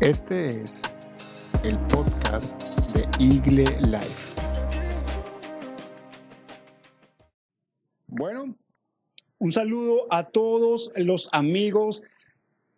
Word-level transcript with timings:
Este 0.00 0.62
es 0.62 0.80
el 1.62 1.78
podcast 1.88 2.58
de 2.94 3.06
Igle 3.22 3.64
Life. 3.82 4.40
Bueno, 8.06 8.56
un 9.36 9.52
saludo 9.52 10.06
a 10.08 10.26
todos 10.26 10.90
los 10.96 11.28
amigos 11.32 12.02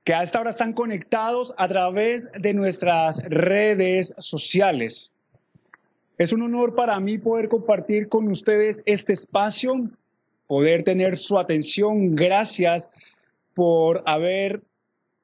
que 0.02 0.14
a 0.14 0.24
esta 0.24 0.40
hora 0.40 0.50
están 0.50 0.72
conectados 0.72 1.54
a 1.58 1.68
través 1.68 2.28
de 2.40 2.54
nuestras 2.54 3.18
redes 3.18 4.12
sociales. 4.18 5.12
Es 6.18 6.32
un 6.32 6.42
honor 6.42 6.74
para 6.74 6.98
mí 6.98 7.18
poder 7.18 7.48
compartir 7.48 8.08
con 8.08 8.26
ustedes 8.26 8.82
este 8.84 9.12
espacio, 9.12 9.88
poder 10.48 10.82
tener 10.82 11.16
su 11.16 11.38
atención. 11.38 12.16
Gracias 12.16 12.90
por 13.54 14.02
haber 14.06 14.64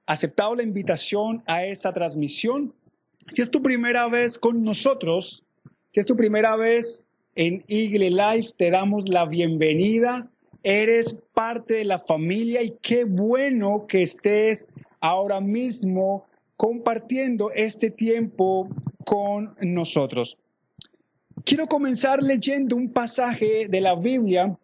aceptado 0.08 0.56
la 0.56 0.62
invitación 0.62 1.42
a 1.46 1.66
esta 1.66 1.92
transmisión. 1.92 2.72
Si 3.28 3.42
es 3.42 3.50
tu 3.50 3.62
primera 3.62 4.08
vez 4.08 4.38
con 4.38 4.64
nosotros, 4.64 5.44
si 5.92 6.00
es 6.00 6.06
tu 6.06 6.16
primera 6.16 6.56
vez 6.56 7.02
en 7.34 7.62
Eagle 7.68 8.10
Life, 8.10 8.54
te 8.56 8.70
damos 8.70 9.06
la 9.06 9.26
bienvenida. 9.26 10.26
Eres 10.62 11.14
parte 11.34 11.74
de 11.74 11.84
la 11.84 11.98
familia 11.98 12.62
y 12.62 12.74
qué 12.80 13.04
bueno 13.04 13.86
que 13.86 14.02
estés 14.02 14.66
ahora 15.00 15.42
mismo 15.42 16.24
compartiendo 16.56 17.50
este 17.50 17.90
tiempo 17.90 18.66
con 19.04 19.54
nosotros. 19.60 20.38
Quiero 21.44 21.66
comenzar 21.66 22.22
leyendo 22.22 22.76
un 22.76 22.90
pasaje 22.94 23.68
de 23.68 23.80
la 23.82 23.94
Biblia 23.94 24.58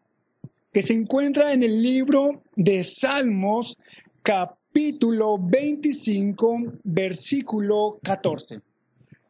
que 0.73 0.83
se 0.83 0.95
encuentra 0.95 1.53
en 1.53 1.63
el 1.63 1.83
libro 1.83 2.43
de 2.57 2.83
Salmos, 2.83 3.77
capítulo 4.23 4.64
capítulo 4.75 5.39
25, 5.39 6.81
versículo 6.83 8.01
14. 8.03 8.61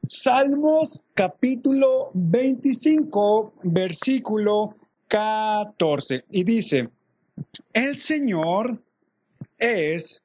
Salmos 0.08 0.98
capítulo 1.12 2.10
25, 2.14 3.52
versículo 3.64 4.74
14. 5.08 6.24
Y 6.30 6.44
dice, 6.44 6.88
el 7.74 7.98
Señor 7.98 8.82
es, 9.58 10.22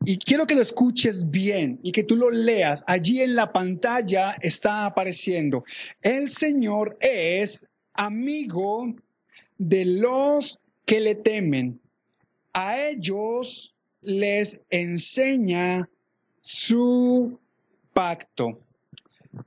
y 0.00 0.18
quiero 0.18 0.48
que 0.48 0.56
lo 0.56 0.62
escuches 0.62 1.30
bien 1.30 1.78
y 1.84 1.92
que 1.92 2.02
tú 2.02 2.16
lo 2.16 2.28
leas, 2.28 2.82
allí 2.88 3.22
en 3.22 3.36
la 3.36 3.52
pantalla 3.52 4.34
está 4.40 4.86
apareciendo, 4.86 5.62
el 6.02 6.28
Señor 6.28 6.98
es 7.00 7.64
amigo 7.94 8.92
de 9.58 9.84
los 9.84 10.58
que 10.84 10.98
le 10.98 11.14
temen. 11.14 11.80
A 12.52 12.80
ellos 12.80 13.72
les 14.06 14.60
enseña 14.70 15.88
su 16.40 17.38
pacto. 17.92 18.60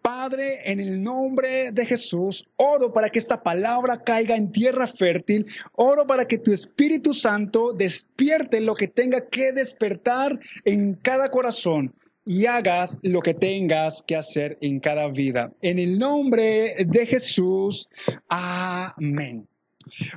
Padre, 0.02 0.72
en 0.72 0.80
el 0.80 1.02
nombre 1.02 1.72
de 1.72 1.86
Jesús, 1.86 2.46
oro 2.58 2.94
para 2.94 3.10
que 3.10 3.18
esta 3.18 3.42
palabra 3.42 4.04
caiga 4.04 4.36
en 4.36 4.52
tierra 4.52 4.86
fértil, 4.86 5.48
oro 5.74 6.06
para 6.06 6.26
que 6.26 6.38
tu 6.38 6.52
Espíritu 6.52 7.14
Santo 7.14 7.74
despierte 7.74 8.62
lo 8.62 8.76
que 8.76 8.88
tenga 8.88 9.28
que 9.28 9.52
despertar 9.52 10.40
en 10.66 10.94
cada 10.94 11.30
corazón 11.30 11.96
y 12.26 12.46
hagas 12.46 13.00
lo 13.02 13.22
que 13.22 13.34
tengas 13.34 14.04
que 14.04 14.16
hacer 14.16 14.58
en 14.62 14.80
cada 14.80 15.08
vida. 15.08 15.52
En 15.62 15.80
el 15.80 15.98
nombre 15.98 16.76
de 16.86 17.06
Jesús, 17.08 17.88
amén. 18.28 19.48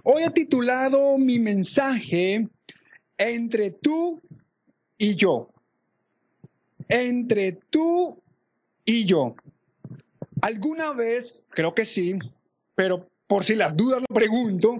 Hoy 0.03 0.25
he 0.25 0.31
titulado 0.31 1.17
mi 1.17 1.39
mensaje 1.39 2.47
entre 3.17 3.70
tú 3.70 4.20
y 5.03 5.17
yo. 5.17 5.48
Entre 6.89 7.53
tú 7.70 8.22
y 8.84 9.05
yo. 9.05 9.34
¿Alguna 10.41 10.92
vez, 10.92 11.42
creo 11.50 11.75
que 11.75 11.84
sí, 11.84 12.17
pero 12.77 13.08
por 13.27 13.42
si 13.42 13.56
las 13.56 13.77
dudas 13.77 14.00
lo 14.00 14.14
pregunto, 14.14 14.77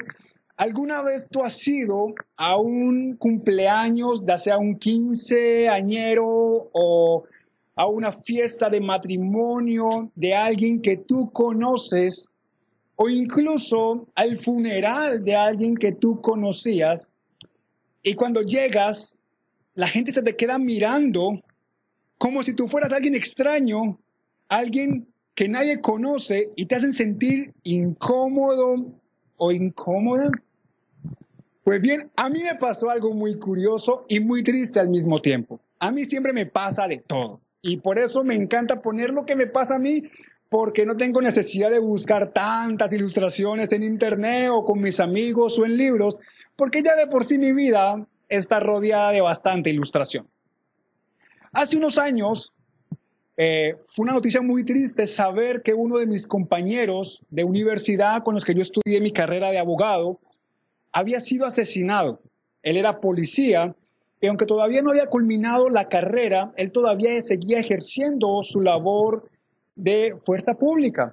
¿alguna 0.57 1.03
vez 1.03 1.27
tú 1.29 1.43
has 1.43 1.67
ido 1.67 2.15
a 2.37 2.57
un 2.57 3.17
cumpleaños, 3.17 4.23
ya 4.25 4.39
sea 4.39 4.59
un 4.59 4.79
15 4.79 5.69
añero 5.69 6.71
o 6.73 7.25
a 7.75 7.87
una 7.87 8.13
fiesta 8.13 8.71
de 8.71 8.81
matrimonio 8.81 10.09
de 10.15 10.35
alguien 10.35 10.81
que 10.81 10.99
tú 10.99 11.33
conoces 11.33 12.29
o 12.95 13.09
incluso 13.09 14.07
al 14.15 14.37
funeral 14.37 15.25
de 15.25 15.35
alguien 15.35 15.77
que 15.77 15.91
tú 15.91 16.21
conocías 16.21 17.09
y 18.05 18.15
cuando 18.15 18.43
llegas, 18.43 19.17
la 19.75 19.87
gente 19.87 20.13
se 20.13 20.23
te 20.23 20.37
queda 20.37 20.59
mirando 20.59 21.43
como 22.19 22.43
si 22.43 22.55
tú 22.55 22.69
fueras 22.69 22.93
alguien 22.93 23.15
extraño, 23.15 23.99
alguien 24.49 25.09
que 25.35 25.49
nadie 25.49 25.81
conoce 25.81 26.53
y 26.57 26.67
te 26.67 26.75
hacen 26.75 26.93
sentir 26.93 27.53
incómodo 27.65 28.93
o 29.37 29.53
incómoda. 29.53 30.31
Pues 31.65 31.81
bien, 31.81 32.11
a 32.17 32.29
mí 32.29 32.43
me 32.43 32.55
pasó 32.57 32.91
algo 32.91 33.13
muy 33.15 33.39
curioso 33.39 34.05
y 34.09 34.21
muy 34.21 34.43
triste 34.43 34.79
al 34.79 34.89
mismo 34.89 35.21
tiempo. 35.21 35.61
A 35.79 35.91
mí 35.91 36.05
siempre 36.05 36.33
me 36.33 36.47
pasa 36.47 36.87
de 36.87 36.99
todo. 36.99 37.41
Y 37.63 37.79
por 37.79 37.99
eso 37.99 38.25
me 38.25 38.35
encanta 38.35 38.83
poner 38.83 39.11
lo 39.11 39.25
que 39.25 39.37
me 39.37 39.47
pasa 39.47 39.77
a 39.77 39.79
mí, 39.79 40.03
porque 40.49 40.85
no 40.85 40.97
tengo 40.97 41.23
necesidad 41.23 41.71
de 41.71 41.79
buscar 41.79 42.33
tantas 42.33 42.93
ilustraciones 42.93 43.73
en 43.73 43.85
internet 43.85 44.51
o 44.53 44.65
con 44.65 44.81
mis 44.81 45.01
amigos 45.01 45.59
o 45.59 45.65
en 45.65 45.77
libros, 45.77 46.19
porque 46.57 46.83
ya 46.83 46.95
de 46.97 47.07
por 47.07 47.25
sí 47.25 47.39
mi 47.39 47.53
vida 47.53 48.07
está 48.37 48.61
rodeada 48.61 49.13
de 49.13 49.21
bastante 49.21 49.71
ilustración. 49.71 50.29
Hace 51.53 51.77
unos 51.77 51.99
años 51.99 52.53
eh, 53.37 53.77
fue 53.95 54.05
una 54.05 54.15
noticia 54.15 54.43
muy 54.43 54.65
triste 54.65 55.07
saber 55.07 55.63
que 55.63 55.75
uno 55.75 55.99
de 55.99 56.07
mis 56.07 56.27
compañeros 56.27 57.23
de 57.31 57.45
universidad 57.45 58.23
con 58.23 58.35
los 58.35 58.45
que 58.45 58.55
yo 58.55 58.63
estudié 58.63 59.01
mi 59.01 59.11
carrera 59.11 59.51
de 59.51 59.59
abogado 59.59 60.21
había 60.93 61.21
sido 61.21 61.47
asesinado. 61.47 62.21
Él 62.63 62.77
era 62.77 63.01
policía 63.01 63.75
y 64.21 64.29
aunque 64.29 64.47
todavía 64.47 64.83
no 64.83 64.91
había 64.91 65.07
culminado 65.07 65.69
la 65.69 65.89
carrera, 65.89 66.53
él 66.57 66.71
todavía 66.71 67.21
seguía 67.23 67.59
ejerciendo 67.59 68.43
su 68.43 68.61
labor 68.61 69.29
de 69.75 70.17
fuerza 70.23 70.55
pública. 70.55 71.11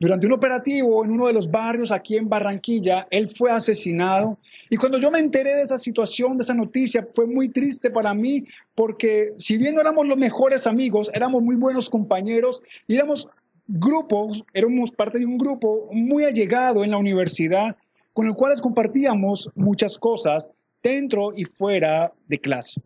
Durante 0.00 0.26
un 0.26 0.32
operativo 0.32 1.04
en 1.04 1.12
uno 1.12 1.26
de 1.26 1.34
los 1.34 1.50
barrios 1.50 1.92
aquí 1.92 2.16
en 2.16 2.28
Barranquilla, 2.28 3.06
él 3.10 3.28
fue 3.28 3.50
asesinado. 3.50 4.38
Y 4.72 4.76
cuando 4.76 4.98
yo 4.98 5.10
me 5.10 5.18
enteré 5.18 5.56
de 5.56 5.62
esa 5.62 5.78
situación, 5.78 6.38
de 6.38 6.44
esa 6.44 6.54
noticia, 6.54 7.06
fue 7.12 7.26
muy 7.26 7.48
triste 7.48 7.90
para 7.90 8.14
mí 8.14 8.44
porque 8.76 9.34
si 9.36 9.58
bien 9.58 9.74
no 9.74 9.80
éramos 9.80 10.06
los 10.06 10.16
mejores 10.16 10.66
amigos, 10.68 11.10
éramos 11.12 11.42
muy 11.42 11.56
buenos 11.56 11.90
compañeros 11.90 12.62
y 12.86 12.94
éramos 12.94 13.26
grupos, 13.66 14.44
éramos 14.54 14.92
parte 14.92 15.18
de 15.18 15.26
un 15.26 15.38
grupo 15.38 15.88
muy 15.92 16.22
allegado 16.22 16.84
en 16.84 16.92
la 16.92 16.98
universidad 16.98 17.76
con 18.12 18.26
el 18.26 18.34
cual 18.34 18.60
compartíamos 18.60 19.50
muchas 19.56 19.98
cosas 19.98 20.50
dentro 20.82 21.32
y 21.34 21.44
fuera 21.44 22.12
de 22.28 22.38
clase. 22.38 22.80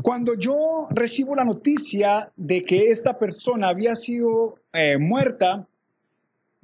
Cuando 0.00 0.34
yo 0.34 0.86
recibo 0.90 1.34
la 1.34 1.44
noticia 1.44 2.30
de 2.36 2.62
que 2.62 2.90
esta 2.90 3.18
persona 3.18 3.68
había 3.68 3.96
sido 3.96 4.60
eh, 4.72 4.96
muerta, 4.98 5.66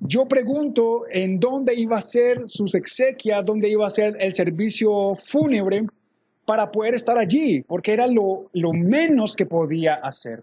yo 0.04 0.26
pregunto 0.26 1.04
en 1.10 1.38
dónde 1.38 1.74
iba 1.74 1.96
a 1.96 2.00
ser 2.00 2.42
sus 2.46 2.74
exequias, 2.74 3.44
dónde 3.44 3.68
iba 3.68 3.86
a 3.86 3.90
ser 3.90 4.16
el 4.18 4.34
servicio 4.34 5.12
fúnebre 5.14 5.86
para 6.44 6.72
poder 6.72 6.94
estar 6.94 7.16
allí, 7.16 7.62
porque 7.62 7.92
era 7.92 8.08
lo, 8.08 8.50
menos 8.72 9.36
que 9.36 9.46
podía 9.46 9.94
hacer. 9.94 10.42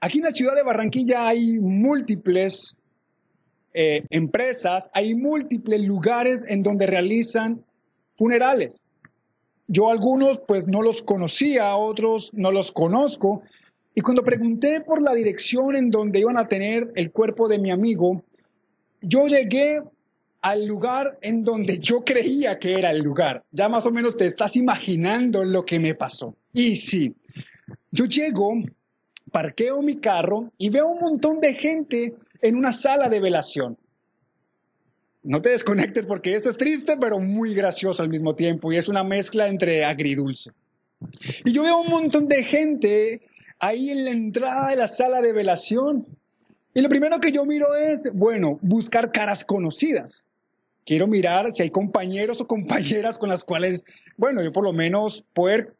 Aquí 0.00 0.18
en 0.18 0.24
la 0.24 0.30
ciudad 0.30 0.54
de 0.54 0.62
Barranquilla 0.62 1.28
hay 1.28 1.58
múltiples 1.58 2.74
eh, 3.74 4.04
empresas, 4.08 4.88
hay 4.94 5.14
múltiples 5.14 5.82
lugares 5.82 6.42
en 6.48 6.62
donde 6.62 6.86
realizan 6.86 7.62
funerales. 8.16 8.80
Yo 9.68 9.90
algunos 9.90 10.40
pues 10.48 10.66
no 10.66 10.80
los 10.80 11.02
conocía, 11.02 11.76
otros 11.76 12.30
no 12.32 12.50
los 12.50 12.72
conozco. 12.72 13.42
Y 13.94 14.00
cuando 14.00 14.22
pregunté 14.22 14.80
por 14.80 15.02
la 15.02 15.12
dirección 15.12 15.76
en 15.76 15.90
donde 15.90 16.20
iban 16.20 16.38
a 16.38 16.48
tener 16.48 16.90
el 16.96 17.12
cuerpo 17.12 17.48
de 17.48 17.58
mi 17.58 17.70
amigo, 17.70 18.24
yo 19.02 19.26
llegué 19.26 19.82
al 20.40 20.66
lugar 20.66 21.18
en 21.22 21.44
donde 21.44 21.78
yo 21.78 22.04
creía 22.04 22.58
que 22.58 22.78
era 22.78 22.90
el 22.90 22.98
lugar. 22.98 23.44
Ya 23.52 23.68
más 23.68 23.86
o 23.86 23.92
menos 23.92 24.16
te 24.16 24.26
estás 24.26 24.56
imaginando 24.56 25.44
lo 25.44 25.64
que 25.64 25.78
me 25.78 25.94
pasó. 25.94 26.34
Y 26.52 26.76
sí, 26.76 27.14
yo 27.92 28.06
llego, 28.06 28.54
parqueo 29.30 29.82
mi 29.82 29.96
carro 29.96 30.52
y 30.58 30.70
veo 30.70 30.88
un 30.88 31.00
montón 31.00 31.40
de 31.40 31.54
gente 31.54 32.14
en 32.40 32.56
una 32.56 32.72
sala 32.72 33.08
de 33.08 33.20
velación. 33.20 33.78
No 35.22 35.40
te 35.40 35.50
desconectes 35.50 36.06
porque 36.06 36.34
esto 36.34 36.50
es 36.50 36.56
triste, 36.56 36.96
pero 37.00 37.20
muy 37.20 37.54
gracioso 37.54 38.02
al 38.02 38.08
mismo 38.08 38.34
tiempo 38.34 38.72
y 38.72 38.76
es 38.76 38.88
una 38.88 39.04
mezcla 39.04 39.46
entre 39.46 39.84
agridulce. 39.84 40.50
Y 41.44 41.52
yo 41.52 41.62
veo 41.62 41.80
un 41.80 41.88
montón 41.88 42.26
de 42.26 42.42
gente 42.42 43.22
ahí 43.60 43.90
en 43.90 44.04
la 44.04 44.10
entrada 44.10 44.70
de 44.70 44.76
la 44.76 44.88
sala 44.88 45.20
de 45.20 45.32
velación. 45.32 46.06
Y 46.74 46.80
lo 46.80 46.88
primero 46.88 47.18
que 47.20 47.32
yo 47.32 47.44
miro 47.44 47.74
es, 47.74 48.10
bueno, 48.14 48.58
buscar 48.62 49.12
caras 49.12 49.44
conocidas. 49.44 50.24
Quiero 50.84 51.06
mirar 51.06 51.52
si 51.52 51.62
hay 51.62 51.70
compañeros 51.70 52.40
o 52.40 52.46
compañeras 52.46 53.18
con 53.18 53.28
las 53.28 53.44
cuales, 53.44 53.84
bueno, 54.16 54.42
yo 54.42 54.52
por 54.52 54.64
lo 54.64 54.72
menos 54.72 55.22
poder 55.34 55.74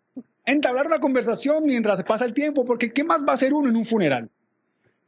entablar 0.44 0.86
una 0.86 0.98
conversación 0.98 1.64
mientras 1.64 2.02
pasa 2.04 2.24
el 2.24 2.34
tiempo, 2.34 2.64
porque 2.64 2.92
¿qué 2.92 3.04
más 3.04 3.24
va 3.24 3.32
a 3.32 3.34
hacer 3.34 3.52
uno 3.52 3.68
en 3.68 3.76
un 3.76 3.84
funeral? 3.84 4.30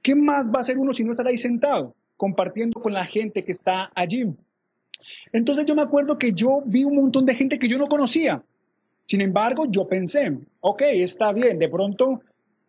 ¿Qué 0.02 0.14
más 0.14 0.50
va 0.50 0.58
a 0.58 0.60
hacer 0.60 0.78
uno 0.78 0.92
si 0.92 1.04
no 1.04 1.10
estar 1.10 1.26
ahí 1.26 1.36
sentado, 1.36 1.94
compartiendo 2.16 2.80
con 2.80 2.92
la 2.92 3.04
gente 3.04 3.44
que 3.44 3.52
está 3.52 3.90
allí? 3.94 4.34
Entonces 5.32 5.66
yo 5.66 5.74
me 5.74 5.82
acuerdo 5.82 6.18
que 6.18 6.32
yo 6.32 6.62
vi 6.64 6.84
un 6.84 6.96
montón 6.96 7.26
de 7.26 7.34
gente 7.34 7.58
que 7.58 7.68
yo 7.68 7.78
no 7.78 7.88
conocía. 7.88 8.42
Sin 9.06 9.20
embargo, 9.20 9.66
yo 9.68 9.86
pensé, 9.86 10.36
ok, 10.60 10.82
está 10.82 11.32
bien, 11.32 11.58
de 11.58 11.68
pronto 11.68 12.22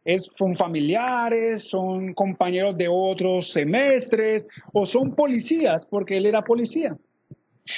es, 0.06 0.30
son 0.36 0.54
familiares, 0.54 1.64
son 1.68 2.14
compañeros 2.14 2.78
de 2.78 2.88
otros 2.88 3.52
semestres 3.52 4.48
o 4.72 4.86
son 4.86 5.16
policías, 5.16 5.86
porque 5.86 6.18
él 6.18 6.28
era 6.28 6.44
policía. 6.44 6.96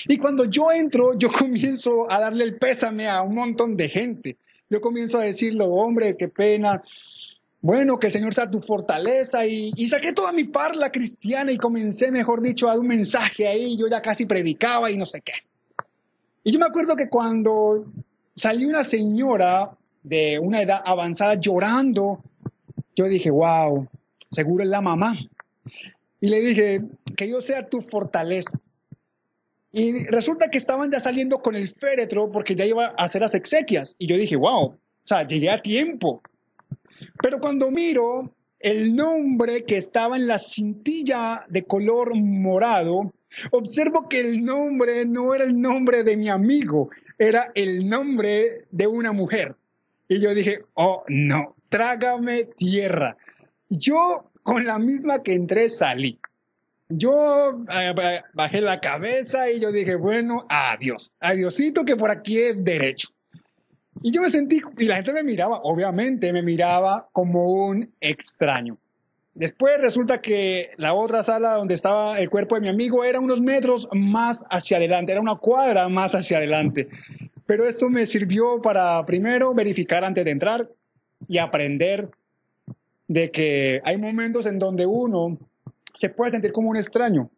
Y 0.07 0.17
cuando 0.17 0.43
yo 0.45 0.71
entro, 0.71 1.17
yo 1.17 1.29
comienzo 1.39 2.11
a 2.11 2.19
darle 2.19 2.43
el 2.43 2.57
pésame 2.57 3.07
a 3.07 3.21
un 3.21 3.35
montón 3.35 3.77
de 3.77 3.89
gente. 3.89 4.37
Yo 4.69 4.81
comienzo 4.81 5.17
a 5.17 5.23
decirle, 5.23 5.63
hombre, 5.63 6.17
qué 6.17 6.27
pena. 6.27 6.83
Bueno, 7.61 7.97
que 7.97 8.07
el 8.07 8.13
Señor 8.13 8.33
sea 8.33 8.51
tu 8.51 8.59
fortaleza. 8.59 9.45
Y, 9.45 9.71
y 9.77 9.87
saqué 9.87 10.11
toda 10.11 10.33
mi 10.33 10.43
parla 10.43 10.91
cristiana 10.91 11.53
y 11.53 11.57
comencé, 11.57 12.11
mejor 12.11 12.41
dicho, 12.41 12.67
a 12.67 12.71
dar 12.71 12.79
un 12.79 12.87
mensaje 12.87 13.47
ahí. 13.47 13.77
Yo 13.77 13.87
ya 13.87 14.01
casi 14.01 14.25
predicaba 14.25 14.91
y 14.91 14.97
no 14.97 15.05
sé 15.05 15.21
qué. 15.21 15.33
Y 16.43 16.51
yo 16.51 16.59
me 16.59 16.65
acuerdo 16.65 16.97
que 16.97 17.07
cuando 17.07 17.85
salió 18.35 18.67
una 18.67 18.83
señora 18.83 19.76
de 20.07 20.39
una 20.39 20.61
edad 20.61 20.81
avanzada 20.85 21.35
llorando, 21.35 22.23
yo 22.95 23.05
dije, 23.05 23.29
wow, 23.29 23.87
seguro 24.31 24.63
es 24.63 24.69
la 24.69 24.81
mamá. 24.81 25.15
Y 26.21 26.29
le 26.29 26.39
dije, 26.39 26.81
que 27.15 27.25
Dios 27.25 27.45
sea 27.45 27.67
tu 27.67 27.81
fortaleza. 27.81 28.59
Y 29.71 30.05
resulta 30.05 30.49
que 30.49 30.57
estaban 30.57 30.91
ya 30.91 30.99
saliendo 30.99 31.39
con 31.39 31.55
el 31.55 31.67
féretro 31.67 32.31
porque 32.31 32.55
ya 32.55 32.65
iba 32.65 32.87
a 32.87 33.03
hacer 33.03 33.21
las 33.21 33.35
exequias. 33.35 33.95
Y 33.99 34.07
yo 34.07 34.17
dije, 34.17 34.35
wow, 34.35 34.65
o 34.67 34.77
sea, 35.03 35.27
llegué 35.27 35.49
a 35.49 35.61
tiempo. 35.61 36.21
Pero 37.21 37.39
cuando 37.39 37.69
miro 37.69 38.33
el 38.59 38.95
nombre 38.95 39.65
que 39.65 39.77
estaba 39.77 40.15
en 40.15 40.27
la 40.27 40.39
cintilla 40.39 41.45
de 41.49 41.63
color 41.63 42.15
morado, 42.15 43.13
observo 43.51 44.07
que 44.09 44.21
el 44.21 44.43
nombre 44.43 45.05
no 45.05 45.35
era 45.35 45.43
el 45.43 45.59
nombre 45.59 46.03
de 46.03 46.17
mi 46.17 46.29
amigo, 46.29 46.89
era 47.19 47.51
el 47.53 47.87
nombre 47.87 48.65
de 48.71 48.87
una 48.87 49.11
mujer. 49.11 49.55
Y 50.07 50.19
yo 50.19 50.33
dije, 50.33 50.63
oh 50.73 51.03
no, 51.07 51.55
trágame 51.69 52.45
tierra. 52.57 53.17
Yo 53.69 54.29
con 54.43 54.65
la 54.65 54.79
misma 54.79 55.23
que 55.23 55.33
entré 55.33 55.69
salí. 55.69 56.19
Yo 56.89 57.65
eh, 57.77 57.93
bajé 58.33 58.61
la 58.61 58.79
cabeza 58.79 59.51
y 59.51 59.59
yo 59.59 59.73
dije, 59.73 59.95
bueno, 59.95 60.45
adiós, 60.49 61.11
adiosito 61.19 61.83
que 61.83 61.97
por 61.97 62.09
aquí 62.09 62.37
es 62.37 62.63
derecho. 62.63 63.09
Y 64.01 64.11
yo 64.11 64.21
me 64.21 64.29
sentí, 64.29 64.61
y 64.77 64.85
la 64.85 64.95
gente 64.95 65.11
me 65.11 65.23
miraba, 65.23 65.59
obviamente 65.63 66.31
me 66.31 66.43
miraba 66.43 67.09
como 67.11 67.65
un 67.65 67.93
extraño. 67.99 68.77
Después 69.33 69.79
resulta 69.81 70.21
que 70.21 70.71
la 70.77 70.93
otra 70.93 71.23
sala 71.23 71.55
donde 71.55 71.75
estaba 71.75 72.17
el 72.17 72.29
cuerpo 72.29 72.55
de 72.55 72.61
mi 72.61 72.69
amigo 72.69 73.03
era 73.03 73.19
unos 73.19 73.41
metros 73.41 73.87
más 73.91 74.43
hacia 74.49 74.77
adelante, 74.77 75.11
era 75.11 75.21
una 75.21 75.35
cuadra 75.35 75.89
más 75.89 76.15
hacia 76.15 76.37
adelante. 76.37 76.87
Pero 77.47 77.65
esto 77.65 77.89
me 77.89 78.05
sirvió 78.05 78.61
para 78.61 79.03
primero 79.05 79.53
verificar 79.53 80.03
antes 80.03 80.23
de 80.23 80.31
entrar 80.31 80.69
y 81.27 81.39
aprender 81.39 82.09
de 83.07 83.31
que 83.31 83.81
hay 83.83 83.97
momentos 83.97 84.45
en 84.45 84.59
donde 84.59 84.85
uno 84.85 85.39
se 85.93 86.09
puede 86.09 86.31
sentir 86.31 86.51
como 86.51 86.69
un 86.69 86.77
extraño. 86.77 87.31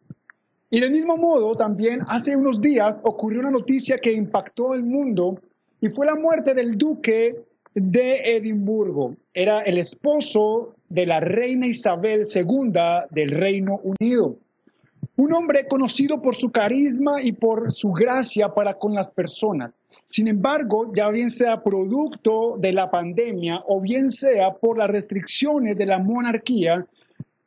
Y 0.68 0.80
del 0.80 0.90
mismo 0.90 1.16
modo, 1.16 1.56
también 1.56 2.00
hace 2.08 2.36
unos 2.36 2.60
días 2.60 3.00
ocurrió 3.04 3.40
una 3.40 3.52
noticia 3.52 3.98
que 3.98 4.12
impactó 4.12 4.74
el 4.74 4.82
mundo 4.82 5.40
y 5.80 5.88
fue 5.88 6.06
la 6.06 6.16
muerte 6.16 6.54
del 6.54 6.72
duque 6.72 7.36
de 7.74 8.36
Edimburgo. 8.36 9.16
Era 9.32 9.60
el 9.60 9.78
esposo 9.78 10.74
de 10.88 11.06
la 11.06 11.20
reina 11.20 11.66
Isabel 11.66 12.22
II 12.34 12.72
del 13.10 13.30
Reino 13.30 13.80
Unido. 13.82 14.36
Un 15.16 15.32
hombre 15.32 15.66
conocido 15.68 16.20
por 16.20 16.34
su 16.34 16.50
carisma 16.50 17.22
y 17.22 17.32
por 17.32 17.70
su 17.70 17.92
gracia 17.92 18.48
para 18.54 18.74
con 18.74 18.94
las 18.94 19.10
personas. 19.10 19.80
Sin 20.10 20.26
embargo, 20.26 20.92
ya 20.92 21.08
bien 21.08 21.30
sea 21.30 21.62
producto 21.62 22.56
de 22.58 22.72
la 22.72 22.90
pandemia 22.90 23.62
o 23.68 23.80
bien 23.80 24.10
sea 24.10 24.50
por 24.52 24.76
las 24.76 24.88
restricciones 24.88 25.76
de 25.76 25.86
la 25.86 26.00
monarquía, 26.00 26.84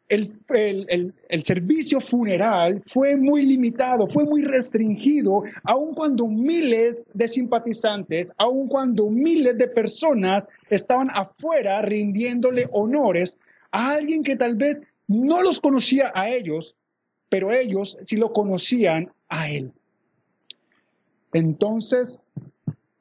el, 0.08 1.44
servicio 1.44 2.00
funeral 2.00 2.82
fue 2.88 3.18
muy 3.18 3.46
limitado, 3.46 4.08
fue 4.08 4.24
muy 4.24 4.44
restringido, 4.44 5.44
aun 5.66 5.94
cuando 5.94 6.26
miles 6.28 6.98
de 7.14 7.28
simpatizantes, 7.28 8.32
aun 8.38 8.70
cuando 8.70 9.10
miles 9.10 9.58
de 9.58 9.68
personas 9.68 10.48
estaban 10.70 11.10
afuera 11.14 11.82
rindiéndole 11.82 12.70
honores 12.72 13.36
a 13.72 13.92
alguien 13.92 14.24
que 14.24 14.38
tal 14.38 14.56
vez 14.56 14.80
no 15.08 15.42
los 15.42 15.60
conocía 15.60 16.14
a 16.16 16.30
ellos, 16.30 16.76
pero 17.28 17.52
ellos 17.52 17.98
sí 18.00 18.16
lo 18.16 18.32
conocían 18.32 19.12
a 19.28 19.50
él. 19.50 19.74
Entonces, 21.34 22.20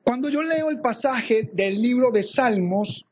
cuando 0.04 0.28
yo 0.28 0.42
leo 0.42 0.70
el 0.70 0.80
pasaje 0.80 1.50
del 1.52 1.80
libro 1.80 2.10
de 2.10 2.22
Salmos, 2.22 3.06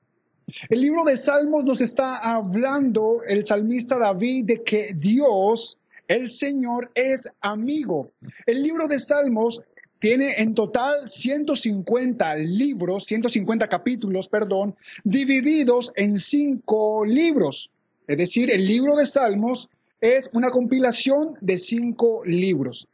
el 0.69 0.81
libro 0.81 1.05
de 1.05 1.17
Salmos 1.17 1.65
nos 1.65 1.81
está 1.81 2.17
hablando 2.19 3.21
el 3.29 3.47
salmista 3.47 3.99
David 3.99 4.47
de 4.47 4.63
que 4.63 4.93
Dios, 4.97 5.79
el 6.09 6.29
Señor, 6.29 6.91
es 6.95 7.29
amigo. 7.41 8.11
El 8.47 8.63
libro 8.63 8.89
de 8.89 8.99
Salmos 8.99 9.63
tiene 10.01 10.33
en 10.39 10.55
total 10.55 11.09
150 11.09 12.37
libros, 12.37 13.05
150 13.05 13.69
capítulos, 13.69 14.29
perdón, 14.29 14.75
divididos 15.05 15.93
en 15.95 16.19
cinco 16.19 17.05
libros. 17.05 17.71
Es 18.09 18.17
decir, 18.17 18.51
el 18.51 18.67
libro 18.67 18.97
de 18.97 19.07
Salmos 19.07 19.69
es 20.01 20.31
una 20.33 20.51
compilación 20.51 21.37
de 21.41 21.59
cinco 21.59 22.23
libros. 22.25 22.89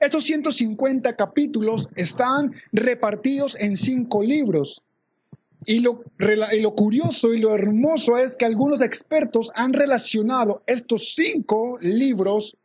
Estos 0.00 0.24
150 0.24 1.16
capítulos 1.16 1.88
están 1.96 2.52
repartidos 2.72 3.58
en 3.60 3.76
cinco 3.76 4.22
libros. 4.22 4.82
Y 5.66 5.80
lo, 5.80 6.04
curioso 6.76 7.34
y 7.34 7.38
lo 7.38 7.54
hermoso 7.54 8.16
es 8.16 8.36
que 8.36 8.44
algunos 8.44 8.80
expertos 8.80 9.50
han 9.54 9.72
relacionado 9.72 10.62
estos 10.66 11.14
cinco 11.14 11.78
libros 11.80 12.56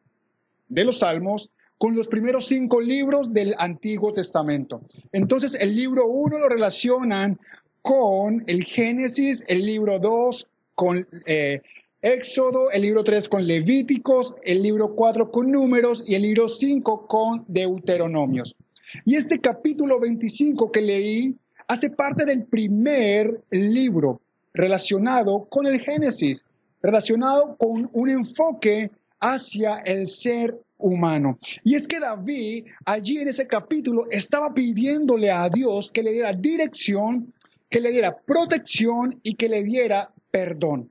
de 0.70 0.84
los 0.84 1.00
Salmos 1.00 1.50
con 1.80 1.96
los 1.96 2.08
primeros 2.08 2.46
cinco 2.48 2.80
libros 2.80 3.34
del 3.34 3.56
Antiguo 3.58 4.14
Testamento. 4.14 4.81
Entonces, 5.12 5.56
el 5.56 5.75
libro 5.75 6.08
uno 6.08 6.38
lo 6.38 6.48
relacionan 6.48 7.40
con 7.81 8.44
el 8.48 8.64
Génesis, 8.64 9.44
el 9.48 9.66
libro 9.66 10.00
dos 10.00 10.48
con 10.75 11.08
eh, 11.25 11.62
Éxodo, 12.03 12.69
el 12.72 12.81
libro 12.81 13.01
tres 13.01 13.29
con 13.29 13.48
Levíticos, 13.48 14.36
el 14.43 14.62
libro 14.62 14.93
cuatro 14.93 15.31
con 15.31 15.50
Números 15.50 16.03
y 16.05 16.15
el 16.15 16.24
libro 16.24 16.50
cinco 16.50 17.07
con 17.07 17.45
Deuteronomios. 17.48 18.57
Y 19.05 19.15
este 19.15 19.39
capítulo 19.39 20.01
25 20.01 20.69
que 20.69 20.81
leí 20.81 21.33
hace 21.69 21.89
parte 21.89 22.25
del 22.25 22.43
primer 22.43 23.41
libro 23.51 24.19
relacionado 24.53 25.45
con 25.45 25.65
el 25.65 25.79
Génesis, 25.79 26.43
relacionado 26.81 27.55
con 27.55 27.89
un 27.93 28.10
enfoque 28.10 28.91
hacia 29.22 29.77
el 29.77 30.05
ser 30.05 30.60
humano. 30.79 31.39
Y 31.63 31.75
es 31.75 31.88
que 31.88 32.01
David 32.01 32.65
allí 32.83 33.19
en 33.19 33.29
ese 33.29 33.48
capítulo 33.48 34.07
estaba 34.10 34.53
pidiéndole 34.53 35.31
a 35.31 35.48
Dios 35.48 35.89
que 35.89 36.03
le 36.03 36.12
diera 36.12 36.33
dirección, 36.33 37.33
que 37.69 37.79
le 37.79 37.91
diera 37.91 38.17
protección 38.25 39.17
y 39.24 39.36
que 39.36 39.48
le 39.48 39.63
diera 39.63 40.12
perdón. 40.31 40.89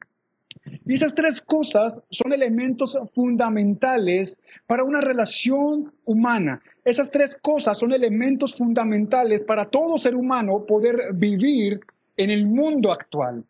Y 0.85 0.95
esas 0.95 1.15
tres 1.15 1.41
cosas 1.41 2.01
son 2.11 2.33
elementos 2.33 2.97
fundamentales 3.13 4.39
para 4.67 4.85
una 4.85 5.01
relación 5.01 5.93
humana. 6.05 6.61
Esas 6.85 7.11
tres 7.11 7.37
cosas 7.41 7.79
son 7.79 7.93
elementos 7.93 8.57
fundamentales 8.57 9.45
para 9.45 9.65
todo 9.65 9.99
ser 9.99 10.15
humano 10.15 10.65
poder 10.67 11.13
vivir 11.15 11.81
en 12.17 12.31
el 12.31 12.47
mundo 12.49 12.93
actual. 12.93 13.45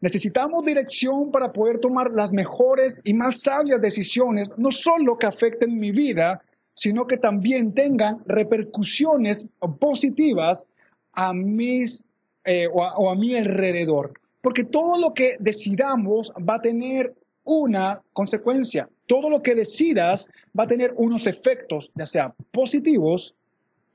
Necesitamos 0.00 0.64
dirección 0.64 1.30
para 1.30 1.52
poder 1.52 1.78
tomar 1.78 2.10
las 2.12 2.32
mejores 2.32 3.00
y 3.04 3.14
más 3.14 3.40
sabias 3.40 3.80
decisiones, 3.80 4.50
no 4.56 4.70
solo 4.70 5.16
que 5.16 5.26
afecten 5.26 5.78
mi 5.78 5.90
vida, 5.90 6.42
sino 6.74 7.06
que 7.06 7.16
también 7.16 7.72
tengan 7.72 8.22
repercusiones 8.26 9.46
positivas 9.80 10.66
a 11.14 11.32
mis 11.32 12.04
eh, 12.44 12.68
o 12.72 13.10
a 13.10 13.16
mi 13.16 13.34
alrededor. 13.34 14.12
Porque 14.46 14.62
todo 14.62 14.96
lo 14.96 15.12
que 15.12 15.34
decidamos 15.40 16.30
va 16.48 16.54
a 16.54 16.62
tener 16.62 17.12
una 17.42 18.00
consecuencia. 18.12 18.88
Todo 19.08 19.28
lo 19.28 19.42
que 19.42 19.56
decidas 19.56 20.28
va 20.56 20.62
a 20.62 20.68
tener 20.68 20.94
unos 20.98 21.26
efectos, 21.26 21.90
ya 21.96 22.06
sea 22.06 22.32
positivos 22.52 23.34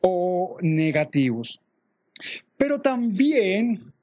o 0.01 0.58
negativos. 0.60 1.62
Pero 2.58 2.81
también 2.81 3.93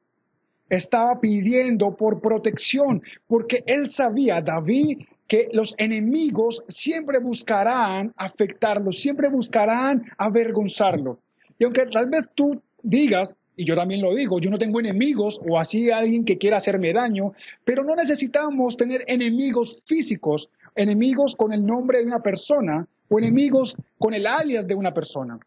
estaba 0.71 1.21
pidiendo 1.21 1.95
por 1.95 2.23
protección, 2.23 3.02
porque 3.26 3.61
él 3.67 3.87
sabía, 3.90 4.40
David, 4.40 5.00
que 5.26 5.50
los 5.52 5.75
enemigos 5.76 6.64
siempre 6.67 7.19
buscarán 7.19 8.14
afectarlo, 8.17 8.90
siempre 8.90 9.28
buscarán 9.28 10.02
avergonzarlo. 10.17 11.19
Y 11.59 11.64
aunque 11.64 11.85
tal 11.93 12.07
vez 12.07 12.25
tú 12.35 12.59
digas, 12.83 13.37
y 13.59 13.65
yo 13.65 13.75
también 13.75 14.00
lo 14.00 14.15
digo, 14.15 14.38
yo 14.38 14.50
no 14.50 14.57
tengo 14.57 14.79
enemigos 14.79 15.41
o 15.47 15.59
así 15.59 15.91
alguien 15.91 16.25
que 16.25 16.38
quiera 16.38 16.59
hacerme 16.59 16.93
daño, 16.93 17.33
pero 17.65 17.83
no 17.83 17.97
necesitamos 17.97 18.77
tener 18.77 19.03
enemigos 19.09 19.83
físicos, 19.85 20.49
enemigos 20.77 21.35
con 21.35 21.53
el 21.53 21.67
nombre 21.67 21.99
de 21.99 22.05
una 22.05 22.23
persona 22.23 22.87
o 23.09 23.19
enemigos 23.19 23.75
con 23.99 24.15
el 24.15 24.29
alias 24.29 24.65
de 24.69 24.77
una 24.77 24.95
persona. 24.95 25.41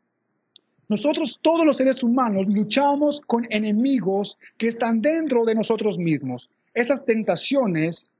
Nosotros, 0.89 1.39
todos 1.41 1.65
los 1.65 1.77
seres 1.77 2.03
humanos, 2.03 2.47
luchamos 2.49 3.21
con 3.21 3.47
enemigos 3.49 4.37
que 4.57 4.67
están 4.67 5.01
dentro 5.01 5.45
de 5.45 5.55
nosotros 5.55 5.97
mismos. 5.97 6.49
Esas 6.73 7.05
tentaciones 7.05 8.11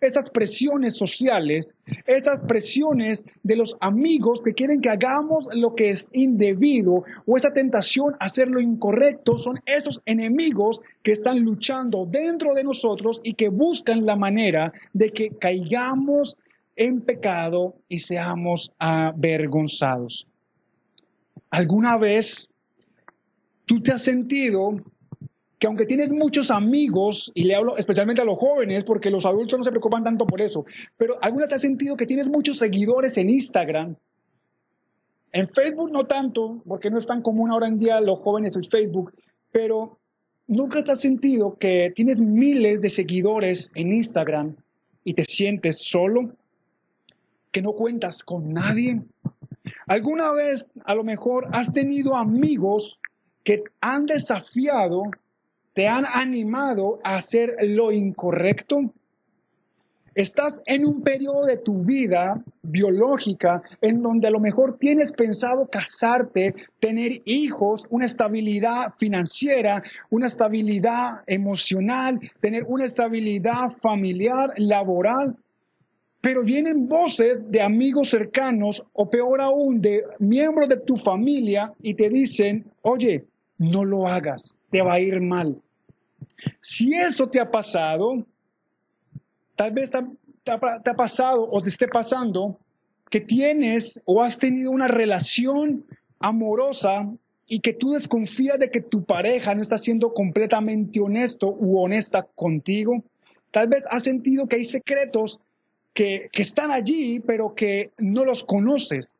esas 0.00 0.30
presiones 0.30 0.96
sociales, 0.96 1.74
esas 2.06 2.44
presiones 2.44 3.24
de 3.42 3.56
los 3.56 3.76
amigos 3.80 4.40
que 4.44 4.54
quieren 4.54 4.80
que 4.80 4.90
hagamos 4.90 5.46
lo 5.54 5.74
que 5.74 5.90
es 5.90 6.08
indebido 6.12 7.04
o 7.26 7.36
esa 7.36 7.52
tentación 7.52 8.14
a 8.20 8.26
hacer 8.26 8.48
lo 8.48 8.60
incorrecto, 8.60 9.38
son 9.38 9.56
esos 9.66 10.00
enemigos 10.06 10.80
que 11.02 11.12
están 11.12 11.40
luchando 11.40 12.06
dentro 12.10 12.54
de 12.54 12.64
nosotros 12.64 13.20
y 13.22 13.34
que 13.34 13.48
buscan 13.48 14.04
la 14.04 14.16
manera 14.16 14.72
de 14.92 15.10
que 15.10 15.30
caigamos 15.30 16.36
en 16.76 17.00
pecado 17.00 17.76
y 17.88 18.00
seamos 18.00 18.70
avergonzados. 18.78 20.26
¿Alguna 21.50 21.96
vez 21.96 22.48
tú 23.64 23.80
te 23.80 23.92
has 23.92 24.02
sentido 24.02 24.76
que 25.58 25.66
aunque 25.66 25.86
tienes 25.86 26.12
muchos 26.12 26.50
amigos, 26.50 27.32
y 27.34 27.44
le 27.44 27.54
hablo 27.54 27.76
especialmente 27.76 28.20
a 28.20 28.24
los 28.24 28.36
jóvenes, 28.36 28.84
porque 28.84 29.10
los 29.10 29.24
adultos 29.24 29.58
no 29.58 29.64
se 29.64 29.70
preocupan 29.70 30.04
tanto 30.04 30.26
por 30.26 30.40
eso, 30.40 30.66
pero 30.96 31.16
¿alguna 31.22 31.48
te 31.48 31.54
has 31.54 31.62
sentido 31.62 31.96
que 31.96 32.06
tienes 32.06 32.28
muchos 32.28 32.58
seguidores 32.58 33.16
en 33.16 33.30
Instagram? 33.30 33.96
En 35.32 35.48
Facebook 35.48 35.90
no 35.90 36.04
tanto, 36.04 36.62
porque 36.66 36.90
no 36.90 36.98
es 36.98 37.06
tan 37.06 37.22
común 37.22 37.50
ahora 37.50 37.68
en 37.68 37.78
día 37.78 38.00
los 38.00 38.20
jóvenes 38.20 38.56
el 38.56 38.68
Facebook, 38.68 39.14
pero 39.50 39.98
¿nunca 40.46 40.82
te 40.82 40.92
has 40.92 41.00
sentido 41.00 41.56
que 41.58 41.90
tienes 41.94 42.20
miles 42.20 42.80
de 42.80 42.90
seguidores 42.90 43.70
en 43.74 43.92
Instagram 43.92 44.56
y 45.04 45.14
te 45.14 45.24
sientes 45.24 45.78
solo? 45.78 46.36
¿Que 47.50 47.62
no 47.62 47.72
cuentas 47.72 48.22
con 48.22 48.52
nadie? 48.52 49.02
¿Alguna 49.86 50.32
vez 50.32 50.68
a 50.84 50.94
lo 50.94 51.04
mejor 51.04 51.46
has 51.52 51.72
tenido 51.72 52.14
amigos 52.14 53.00
que 53.42 53.62
han 53.80 54.06
desafiado 54.06 55.02
te 55.76 55.86
han 55.88 56.06
animado 56.14 57.00
a 57.04 57.16
hacer 57.16 57.52
lo 57.60 57.92
incorrecto? 57.92 58.94
Estás 60.14 60.62
en 60.64 60.86
un 60.86 61.02
periodo 61.02 61.44
de 61.44 61.58
tu 61.58 61.84
vida 61.84 62.42
biológica 62.62 63.62
en 63.82 64.00
donde 64.00 64.28
a 64.28 64.30
lo 64.30 64.40
mejor 64.40 64.78
tienes 64.78 65.12
pensado 65.12 65.68
casarte, 65.70 66.54
tener 66.80 67.20
hijos, 67.26 67.82
una 67.90 68.06
estabilidad 68.06 68.94
financiera, 68.98 69.82
una 70.08 70.28
estabilidad 70.28 71.20
emocional, 71.26 72.18
tener 72.40 72.64
una 72.68 72.86
estabilidad 72.86 73.76
familiar, 73.82 74.48
laboral. 74.56 75.36
Pero 76.22 76.42
vienen 76.42 76.88
voces 76.88 77.42
de 77.50 77.60
amigos 77.60 78.08
cercanos 78.08 78.82
o 78.94 79.10
peor 79.10 79.42
aún 79.42 79.82
de 79.82 80.02
miembros 80.20 80.68
de 80.68 80.78
tu 80.78 80.96
familia 80.96 81.74
y 81.82 81.92
te 81.92 82.08
dicen, 82.08 82.64
oye, 82.80 83.26
no 83.58 83.84
lo 83.84 84.06
hagas, 84.06 84.54
te 84.70 84.80
va 84.80 84.94
a 84.94 85.00
ir 85.00 85.20
mal. 85.20 85.60
Si 86.60 86.94
eso 86.94 87.28
te 87.28 87.40
ha 87.40 87.50
pasado, 87.50 88.26
tal 89.56 89.72
vez 89.72 89.90
te, 89.90 89.98
ha 90.50 90.94
pasado 90.94 91.48
o 91.50 91.60
te 91.60 91.68
esté 91.68 91.88
pasando 91.88 92.58
que 93.10 93.20
tienes 93.20 94.00
o 94.04 94.22
has 94.22 94.38
tenido 94.38 94.70
una 94.70 94.88
relación 94.88 95.84
amorosa 96.20 97.08
y 97.48 97.60
que 97.60 97.72
tú 97.72 97.90
desconfías 97.90 98.58
de 98.58 98.70
que 98.70 98.80
tu 98.80 99.04
pareja 99.04 99.54
no 99.54 99.62
está 99.62 99.78
siendo 99.78 100.12
completamente 100.12 101.00
honesto 101.00 101.48
u 101.48 101.78
honesta 101.78 102.26
contigo. 102.34 103.04
Tal 103.52 103.68
vez 103.68 103.86
has 103.90 104.02
sentido 104.02 104.46
que 104.46 104.56
hay 104.56 104.64
secretos 104.64 105.38
que, 105.94 106.28
que, 106.32 106.42
están 106.42 106.70
allí, 106.70 107.20
pero 107.20 107.54
que 107.54 107.90
no 107.98 108.24
los 108.24 108.44
conoces. 108.44 109.16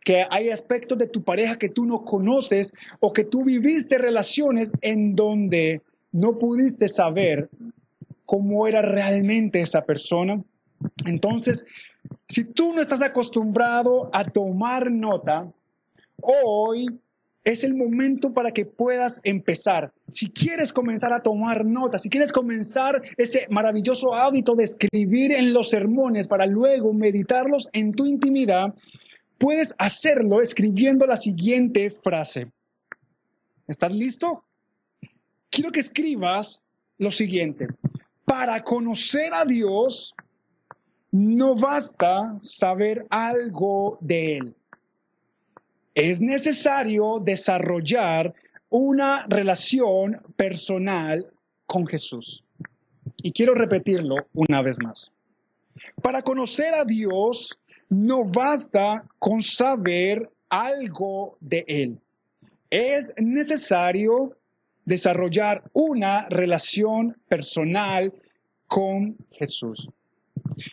Que 0.00 0.24
hay 0.30 0.48
aspectos 0.48 0.98
de 0.98 1.06
tu 1.06 1.22
pareja 1.22 1.56
que 1.56 1.68
tú 1.68 1.84
no 1.84 2.04
conoces 2.04 2.72
o 2.98 3.12
que 3.12 3.24
tú 3.24 3.44
viviste 3.44 3.98
relaciones 3.98 4.72
en 4.80 5.14
donde 5.14 5.82
no 6.12 6.38
pudiste 6.38 6.88
saber 6.88 7.48
cómo 8.26 8.66
era 8.66 8.82
realmente 8.82 9.60
esa 9.60 9.82
persona. 9.82 10.42
Entonces, 11.06 11.64
si 12.28 12.44
tú 12.44 12.72
no 12.74 12.80
estás 12.80 13.02
acostumbrado 13.02 14.10
a 14.12 14.24
tomar 14.24 14.90
nota, 14.90 15.52
hoy 16.20 16.86
es 17.44 17.64
el 17.64 17.74
momento 17.74 18.32
para 18.32 18.52
que 18.52 18.64
puedas 18.64 19.20
empezar. 19.24 19.92
Si 20.10 20.30
quieres 20.30 20.72
comenzar 20.72 21.12
a 21.12 21.22
tomar 21.22 21.64
nota, 21.64 21.98
si 21.98 22.08
quieres 22.08 22.30
comenzar 22.30 23.02
ese 23.16 23.46
maravilloso 23.50 24.14
hábito 24.14 24.54
de 24.54 24.64
escribir 24.64 25.32
en 25.32 25.52
los 25.52 25.70
sermones 25.70 26.28
para 26.28 26.46
luego 26.46 26.92
meditarlos 26.92 27.68
en 27.72 27.92
tu 27.92 28.06
intimidad, 28.06 28.74
puedes 29.38 29.74
hacerlo 29.78 30.40
escribiendo 30.40 31.06
la 31.06 31.16
siguiente 31.16 31.90
frase. 31.90 32.46
¿Estás 33.66 33.92
listo? 33.92 34.44
Quiero 35.52 35.70
que 35.70 35.80
escribas 35.80 36.62
lo 36.98 37.12
siguiente. 37.12 37.68
Para 38.24 38.64
conocer 38.64 39.32
a 39.34 39.44
Dios, 39.44 40.14
no 41.12 41.54
basta 41.54 42.38
saber 42.42 43.06
algo 43.10 43.98
de 44.00 44.38
Él. 44.38 44.54
Es 45.94 46.20
necesario 46.22 47.20
desarrollar 47.22 48.34
una 48.70 49.24
relación 49.28 50.22
personal 50.36 51.30
con 51.66 51.86
Jesús. 51.86 52.42
Y 53.22 53.32
quiero 53.32 53.54
repetirlo 53.54 54.16
una 54.32 54.62
vez 54.62 54.78
más. 54.82 55.12
Para 56.02 56.22
conocer 56.22 56.72
a 56.74 56.84
Dios, 56.84 57.58
no 57.90 58.24
basta 58.24 59.04
con 59.18 59.42
saber 59.42 60.30
algo 60.48 61.36
de 61.40 61.64
Él. 61.68 62.00
Es 62.70 63.12
necesario 63.18 64.34
desarrollar 64.84 65.62
una 65.72 66.26
relación 66.28 67.16
personal 67.28 68.12
con 68.66 69.16
Jesús. 69.32 69.88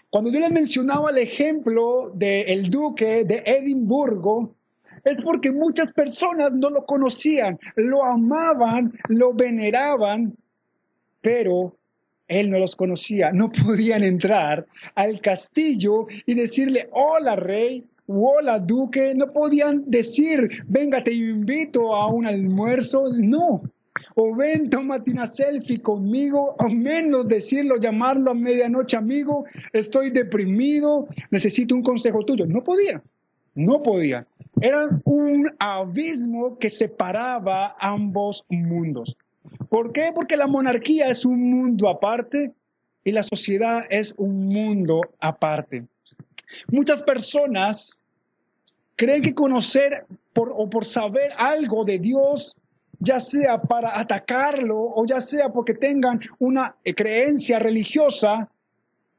Cuando 0.09 0.31
yo 0.31 0.39
les 0.39 0.51
mencionaba 0.51 1.11
el 1.11 1.17
ejemplo 1.17 2.11
del 2.15 2.69
duque 2.69 3.23
de 3.23 3.43
Edimburgo, 3.45 4.55
es 5.03 5.21
porque 5.21 5.51
muchas 5.51 5.91
personas 5.93 6.55
no 6.55 6.69
lo 6.69 6.85
conocían, 6.85 7.57
lo 7.75 8.03
amaban, 8.03 8.93
lo 9.07 9.33
veneraban, 9.33 10.35
pero 11.21 11.75
él 12.27 12.49
no 12.49 12.59
los 12.59 12.75
conocía, 12.75 13.31
no 13.31 13.51
podían 13.51 14.03
entrar 14.03 14.65
al 14.95 15.19
castillo 15.21 16.07
y 16.25 16.35
decirle, 16.35 16.89
hola 16.91 17.35
rey, 17.35 17.83
hola 18.07 18.59
duque, 18.59 19.13
no 19.15 19.31
podían 19.31 19.83
decir, 19.87 20.63
venga, 20.67 21.03
te 21.03 21.13
invito 21.13 21.95
a 21.95 22.11
un 22.11 22.25
almuerzo, 22.25 23.03
no, 23.19 23.61
o 24.21 24.35
ven, 24.35 24.69
tómate 24.69 25.11
una 25.11 25.25
selfie 25.25 25.81
conmigo, 25.81 26.53
o 26.59 26.69
menos 26.69 27.25
decirlo, 27.29 27.77
llamarlo 27.77 28.31
a 28.31 28.33
medianoche, 28.33 28.97
amigo, 28.97 29.45
estoy 29.71 30.09
deprimido, 30.09 31.07
necesito 31.31 31.73
un 31.73 31.81
consejo 31.81 32.25
tuyo. 32.25 32.45
No 32.45 32.61
podía, 32.61 33.01
no 33.55 33.81
podía. 33.81 34.27
Era 34.59 34.89
un 35.05 35.49
abismo 35.59 36.57
que 36.57 36.69
separaba 36.69 37.77
ambos 37.79 38.43
mundos. 38.49 39.15
¿Por 39.69 39.93
qué? 39.93 40.11
Porque 40.13 40.35
la 40.35 40.47
monarquía 40.47 41.09
es 41.09 41.23
un 41.23 41.51
mundo 41.51 41.87
aparte 41.87 42.51
y 43.05 43.13
la 43.13 43.23
sociedad 43.23 43.83
es 43.89 44.13
un 44.17 44.49
mundo 44.49 44.99
aparte. 45.21 45.85
Muchas 46.67 47.03
personas 47.03 47.97
creen 48.97 49.21
que 49.21 49.33
conocer 49.33 50.05
o 50.35 50.69
por 50.69 50.83
saber 50.83 51.31
algo 51.37 51.85
de 51.85 51.99
Dios 51.99 52.57
ya 52.99 53.19
sea 53.19 53.61
para 53.61 53.99
atacarlo 53.99 54.77
o 54.79 55.05
ya 55.05 55.21
sea 55.21 55.49
porque 55.49 55.73
tengan 55.73 56.19
una 56.39 56.75
creencia 56.95 57.59
religiosa, 57.59 58.49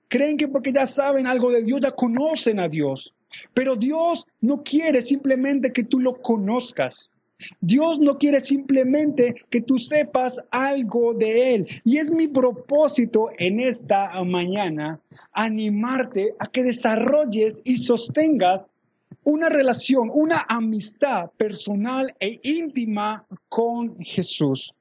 creen 0.08 0.36
que 0.36 0.48
porque 0.48 0.72
ya 0.72 0.86
saben 0.86 1.26
algo 1.26 1.50
de 1.50 1.62
Dios, 1.62 1.80
ya 1.80 1.92
conocen 1.92 2.60
a 2.60 2.68
Dios. 2.68 3.14
Pero 3.54 3.76
Dios 3.76 4.26
no 4.40 4.62
quiere 4.62 5.02
simplemente 5.02 5.72
que 5.72 5.84
tú 5.84 6.00
lo 6.00 6.20
conozcas. 6.20 7.14
Dios 7.60 7.98
no 7.98 8.18
quiere 8.18 8.40
simplemente 8.40 9.34
que 9.48 9.62
tú 9.62 9.78
sepas 9.78 10.42
algo 10.50 11.14
de 11.14 11.54
Él. 11.54 11.66
Y 11.84 11.96
es 11.96 12.10
mi 12.10 12.28
propósito 12.28 13.30
en 13.38 13.60
esta 13.60 14.10
mañana 14.24 15.00
animarte 15.32 16.34
a 16.38 16.46
que 16.46 16.64
desarrolles 16.64 17.62
y 17.64 17.78
sostengas 17.78 18.70
una 19.24 19.48
relación, 19.48 20.10
una 20.12 20.44
amistad 20.48 21.30
personal 21.36 22.14
e 22.20 22.36
íntima 22.42 23.26
con 23.48 23.98
Jesús. 24.00 24.72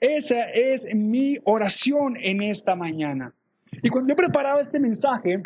Esa 0.00 0.44
es 0.44 0.86
mi 0.94 1.38
oración 1.44 2.16
en 2.20 2.42
esta 2.42 2.76
mañana. 2.76 3.34
Y 3.82 3.88
cuando 3.88 4.10
yo 4.10 4.16
preparaba 4.16 4.60
este 4.60 4.80
mensaje, 4.80 5.42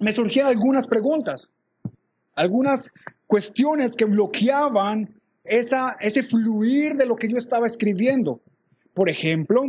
me 0.00 0.12
surgían 0.12 0.46
algunas 0.46 0.86
preguntas, 0.86 1.50
algunas 2.34 2.90
cuestiones 3.26 3.94
que 3.96 4.04
bloqueaban 4.04 5.14
esa, 5.44 5.96
ese 6.00 6.22
fluir 6.22 6.94
de 6.94 7.06
lo 7.06 7.16
que 7.16 7.28
yo 7.28 7.36
estaba 7.36 7.66
escribiendo. 7.66 8.40
Por 8.94 9.08
ejemplo, 9.08 9.62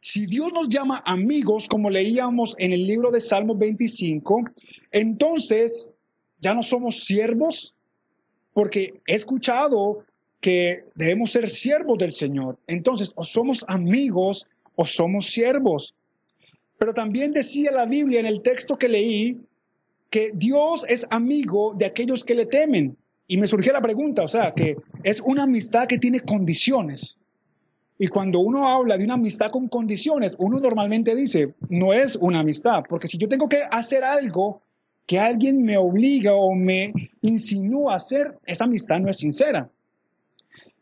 si 0.00 0.26
Dios 0.26 0.52
nos 0.52 0.68
llama 0.68 1.02
amigos, 1.04 1.68
como 1.68 1.90
leíamos 1.90 2.54
en 2.58 2.72
el 2.72 2.86
libro 2.86 3.10
de 3.10 3.20
Salmos 3.20 3.58
25, 3.58 4.44
entonces 4.92 5.86
ya 6.40 6.54
no 6.54 6.62
somos 6.62 7.04
siervos, 7.04 7.74
porque 8.52 9.00
he 9.06 9.14
escuchado 9.14 10.04
que 10.40 10.84
debemos 10.94 11.30
ser 11.30 11.48
siervos 11.48 11.98
del 11.98 12.12
Señor. 12.12 12.58
Entonces, 12.66 13.12
o 13.14 13.24
somos 13.24 13.64
amigos 13.68 14.46
o 14.74 14.86
somos 14.86 15.26
siervos. 15.30 15.94
Pero 16.78 16.94
también 16.94 17.32
decía 17.32 17.70
la 17.70 17.86
Biblia 17.86 18.20
en 18.20 18.26
el 18.26 18.40
texto 18.40 18.76
que 18.76 18.88
leí 18.88 19.38
que 20.08 20.32
Dios 20.34 20.84
es 20.88 21.06
amigo 21.10 21.74
de 21.78 21.86
aquellos 21.86 22.24
que 22.24 22.34
le 22.34 22.46
temen. 22.46 22.96
Y 23.28 23.36
me 23.36 23.46
surgió 23.46 23.72
la 23.72 23.82
pregunta, 23.82 24.24
o 24.24 24.28
sea, 24.28 24.52
que 24.54 24.76
es 25.04 25.20
una 25.20 25.44
amistad 25.44 25.86
que 25.86 25.98
tiene 25.98 26.20
condiciones. 26.20 27.16
Y 27.98 28.08
cuando 28.08 28.40
uno 28.40 28.66
habla 28.66 28.96
de 28.96 29.04
una 29.04 29.14
amistad 29.14 29.50
con 29.50 29.68
condiciones, 29.68 30.34
uno 30.38 30.58
normalmente 30.58 31.14
dice, 31.14 31.54
no 31.68 31.92
es 31.92 32.16
una 32.16 32.40
amistad, 32.40 32.82
porque 32.88 33.06
si 33.06 33.18
yo 33.18 33.28
tengo 33.28 33.46
que 33.46 33.58
hacer 33.70 34.02
algo 34.02 34.62
que 35.10 35.18
alguien 35.18 35.64
me 35.64 35.76
obliga 35.76 36.36
o 36.36 36.54
me 36.54 36.92
insinúa 37.22 37.94
a 37.94 37.96
hacer, 37.96 38.38
esa 38.46 38.62
amistad 38.62 39.00
no 39.00 39.10
es 39.10 39.16
sincera. 39.16 39.68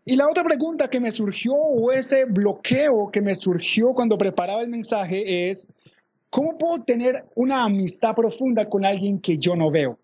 Y 0.04 0.16
la 0.16 0.28
otra 0.28 0.44
pregunta 0.44 0.90
que 0.90 1.00
me 1.00 1.10
surgió 1.10 1.54
o 1.54 1.90
ese 1.92 2.26
bloqueo 2.26 3.10
que 3.10 3.22
me 3.22 3.34
surgió 3.34 3.94
cuando 3.94 4.18
preparaba 4.18 4.60
el 4.60 4.68
mensaje 4.68 5.48
es, 5.48 5.66
¿cómo 6.28 6.58
puedo 6.58 6.84
tener 6.84 7.24
una 7.36 7.64
amistad 7.64 8.14
profunda 8.14 8.68
con 8.68 8.84
alguien 8.84 9.18
que 9.18 9.38
yo 9.38 9.56
no 9.56 9.70
veo? 9.70 9.98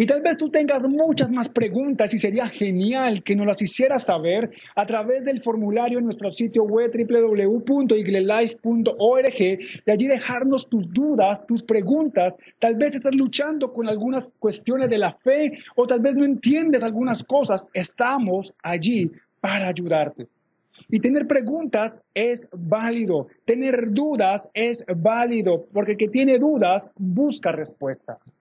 Y 0.00 0.06
tal 0.06 0.22
vez 0.22 0.38
tú 0.38 0.48
tengas 0.48 0.88
muchas 0.88 1.30
más 1.30 1.50
preguntas 1.50 2.14
y 2.14 2.18
sería 2.18 2.46
genial 2.46 3.22
que 3.22 3.36
nos 3.36 3.46
las 3.46 3.60
hicieras 3.60 4.04
saber 4.04 4.50
a 4.74 4.86
través 4.86 5.26
del 5.26 5.42
formulario 5.42 5.98
en 5.98 6.06
nuestro 6.06 6.32
sitio 6.32 6.62
web 6.62 6.90
www.iglelife.org 6.90 9.38
y 9.38 9.58
allí 9.90 10.06
dejarnos 10.06 10.70
tus 10.70 10.90
dudas, 10.90 11.46
tus 11.46 11.62
preguntas. 11.62 12.34
Tal 12.58 12.76
vez 12.76 12.94
estás 12.94 13.14
luchando 13.14 13.74
con 13.74 13.90
algunas 13.90 14.30
cuestiones 14.38 14.88
de 14.88 14.96
la 14.96 15.12
fe 15.12 15.52
o 15.76 15.86
tal 15.86 16.00
vez 16.00 16.16
no 16.16 16.24
entiendes 16.24 16.82
algunas 16.82 17.22
cosas. 17.22 17.68
Estamos 17.74 18.54
allí 18.62 19.12
para 19.42 19.68
ayudarte. 19.68 20.26
Y 20.88 21.00
tener 21.00 21.26
preguntas 21.26 22.00
es 22.14 22.48
válido, 22.52 23.26
tener 23.44 23.90
dudas 23.90 24.48
es 24.54 24.82
válido, 24.96 25.66
porque 25.74 25.92
el 25.92 25.98
que 25.98 26.08
tiene 26.08 26.38
dudas 26.38 26.90
busca 26.96 27.52
respuestas. 27.52 28.32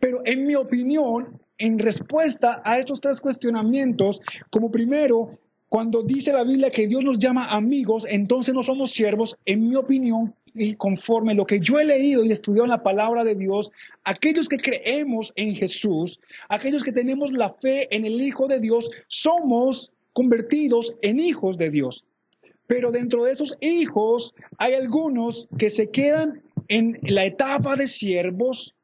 Pero 0.00 0.22
en 0.24 0.46
mi 0.46 0.54
opinión, 0.54 1.40
en 1.58 1.78
respuesta 1.78 2.62
a 2.64 2.78
estos 2.78 3.00
tres 3.00 3.20
cuestionamientos, 3.20 4.20
como 4.50 4.70
primero, 4.70 5.38
cuando 5.68 6.02
dice 6.02 6.32
la 6.32 6.42
Biblia 6.42 6.70
que 6.70 6.88
Dios 6.88 7.04
nos 7.04 7.18
llama 7.18 7.46
amigos, 7.50 8.04
entonces 8.08 8.54
no 8.54 8.62
somos 8.62 8.90
siervos, 8.90 9.36
en 9.44 9.68
mi 9.68 9.76
opinión, 9.76 10.34
y 10.54 10.74
conforme 10.74 11.34
lo 11.34 11.44
que 11.44 11.60
yo 11.60 11.78
he 11.78 11.84
leído 11.84 12.24
y 12.24 12.32
estudiado 12.32 12.64
en 12.64 12.70
la 12.70 12.82
palabra 12.82 13.22
de 13.22 13.36
Dios, 13.36 13.70
aquellos 14.04 14.48
que 14.48 14.56
creemos 14.56 15.32
en 15.36 15.54
Jesús, 15.54 16.18
aquellos 16.48 16.82
que 16.82 16.92
tenemos 16.92 17.30
la 17.32 17.54
fe 17.60 17.94
en 17.94 18.04
el 18.04 18.20
Hijo 18.20 18.48
de 18.48 18.58
Dios, 18.58 18.90
somos 19.06 19.92
convertidos 20.12 20.94
en 21.02 21.20
hijos 21.20 21.56
de 21.56 21.70
Dios. 21.70 22.04
Pero 22.66 22.90
dentro 22.90 23.24
de 23.24 23.32
esos 23.32 23.56
hijos 23.60 24.34
hay 24.58 24.74
algunos 24.74 25.48
que 25.58 25.70
se 25.70 25.90
quedan 25.90 26.42
en 26.68 26.98
la 27.02 27.24
etapa 27.24 27.76
de 27.76 27.86
siervos, 27.86 28.74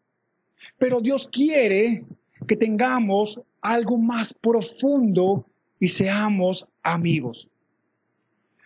pero 0.78 1.00
Dios 1.00 1.28
quiere 1.28 2.04
que 2.47 2.56
tengamos 2.56 3.40
algo 3.62 3.99
más 3.99 4.35
profundo 4.35 5.45
y 5.80 5.88
seamos 5.88 6.66
amigos. 6.83 7.49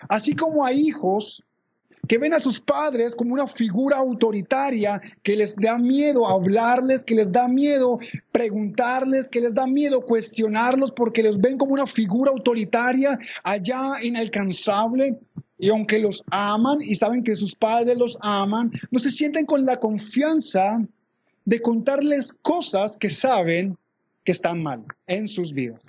Así 0.08 0.34
como 0.34 0.64
hay 0.64 0.80
hijos 0.80 1.42
que 2.08 2.18
ven 2.18 2.34
a 2.34 2.40
sus 2.40 2.60
padres 2.60 3.14
como 3.14 3.34
una 3.34 3.46
figura 3.46 3.98
autoritaria, 3.98 5.00
que 5.22 5.36
les 5.36 5.54
da 5.54 5.78
miedo 5.78 6.26
hablarles, 6.26 7.04
que 7.04 7.14
les 7.14 7.30
da 7.30 7.46
miedo 7.46 7.98
preguntarles, 8.32 9.30
que 9.30 9.40
les 9.40 9.54
da 9.54 9.66
miedo 9.66 10.00
cuestionarlos 10.00 10.90
porque 10.90 11.22
los 11.22 11.38
ven 11.38 11.56
como 11.56 11.74
una 11.74 11.86
figura 11.86 12.32
autoritaria 12.32 13.18
allá 13.44 13.92
inalcanzable. 14.02 15.20
Y 15.58 15.68
aunque 15.68 15.98
los 15.98 16.24
aman 16.30 16.78
y 16.80 16.94
saben 16.94 17.22
que 17.22 17.36
sus 17.36 17.54
padres 17.54 17.96
los 17.96 18.18
aman, 18.22 18.72
no 18.90 18.98
se 18.98 19.10
sienten 19.10 19.44
con 19.44 19.64
la 19.66 19.78
confianza 19.78 20.80
de 21.50 21.60
contarles 21.60 22.32
cosas 22.42 22.96
que 22.96 23.10
saben 23.10 23.76
que 24.24 24.30
están 24.30 24.62
mal 24.62 24.84
en 25.08 25.26
sus 25.26 25.52
vidas. 25.52 25.82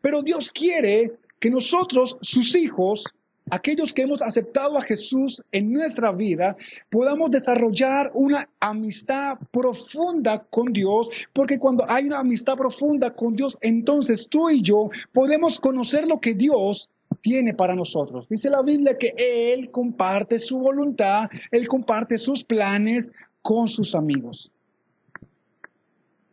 Pero 0.00 0.22
Dios 0.22 0.52
quiere 0.52 1.10
que 1.40 1.50
nosotros, 1.50 2.16
sus 2.20 2.54
hijos, 2.54 3.12
aquellos 3.50 3.92
que 3.92 4.02
hemos 4.02 4.22
aceptado 4.22 4.78
a 4.78 4.82
Jesús 4.82 5.42
en 5.50 5.72
nuestra 5.72 6.12
vida, 6.12 6.56
podamos 6.90 7.32
desarrollar 7.32 8.12
una 8.14 8.48
amistad 8.60 9.36
profunda 9.50 10.38
con 10.48 10.72
Dios, 10.72 11.10
porque 11.32 11.58
cuando 11.58 11.84
hay 11.88 12.04
una 12.04 12.20
amistad 12.20 12.56
profunda 12.56 13.12
con 13.12 13.34
Dios, 13.34 13.58
entonces 13.62 14.28
tú 14.30 14.48
y 14.48 14.62
yo 14.62 14.90
podemos 15.12 15.58
conocer 15.58 16.06
lo 16.06 16.20
que 16.20 16.34
Dios 16.34 16.88
tiene 17.20 17.52
para 17.52 17.74
nosotros. 17.74 18.28
Dice 18.30 18.48
la 18.48 18.62
Biblia 18.62 18.96
que 18.96 19.12
Él 19.18 19.72
comparte 19.72 20.38
su 20.38 20.60
voluntad, 20.60 21.28
Él 21.50 21.66
comparte 21.66 22.16
sus 22.16 22.44
planes 22.44 23.10
con 23.42 23.68
sus 23.68 23.94
amigos. 23.94 24.50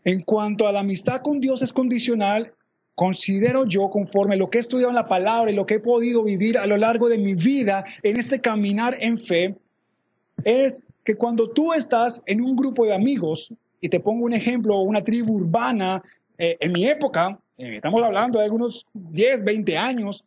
En 0.05 0.21
cuanto 0.21 0.67
a 0.67 0.71
la 0.71 0.79
amistad 0.79 1.21
con 1.21 1.39
Dios 1.39 1.61
es 1.61 1.73
condicional, 1.73 2.53
considero 2.95 3.65
yo, 3.65 3.89
conforme 3.89 4.37
lo 4.37 4.49
que 4.49 4.59
he 4.59 4.61
estudiado 4.61 4.91
en 4.91 4.95
la 4.95 5.07
palabra 5.07 5.51
y 5.51 5.55
lo 5.55 5.65
que 5.65 5.75
he 5.75 5.79
podido 5.79 6.23
vivir 6.23 6.57
a 6.57 6.67
lo 6.67 6.77
largo 6.77 7.09
de 7.09 7.17
mi 7.17 7.33
vida 7.33 7.83
en 8.03 8.17
este 8.17 8.39
caminar 8.39 8.95
en 8.99 9.17
fe, 9.17 9.57
es 10.43 10.83
que 11.03 11.15
cuando 11.15 11.49
tú 11.49 11.73
estás 11.73 12.21
en 12.25 12.41
un 12.41 12.55
grupo 12.55 12.85
de 12.85 12.93
amigos, 12.93 13.53
y 13.81 13.89
te 13.89 13.99
pongo 13.99 14.25
un 14.25 14.33
ejemplo, 14.33 14.81
una 14.81 15.01
tribu 15.01 15.35
urbana, 15.35 16.01
eh, 16.37 16.57
en 16.59 16.71
mi 16.71 16.85
época, 16.85 17.39
eh, 17.57 17.75
estamos 17.75 18.01
hablando 18.03 18.39
de 18.39 18.45
algunos 18.45 18.85
10, 18.93 19.43
20 19.43 19.77
años, 19.77 20.23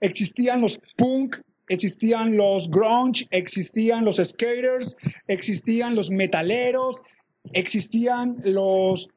existían 0.00 0.60
los 0.60 0.78
punk, 0.96 1.36
existían 1.68 2.36
los 2.36 2.70
grunge, 2.70 3.26
existían 3.30 4.04
los 4.04 4.16
skaters, 4.16 4.96
existían 5.28 5.94
los 5.94 6.10
metaleros, 6.10 7.02
existían 7.52 8.40
los, 8.44 9.08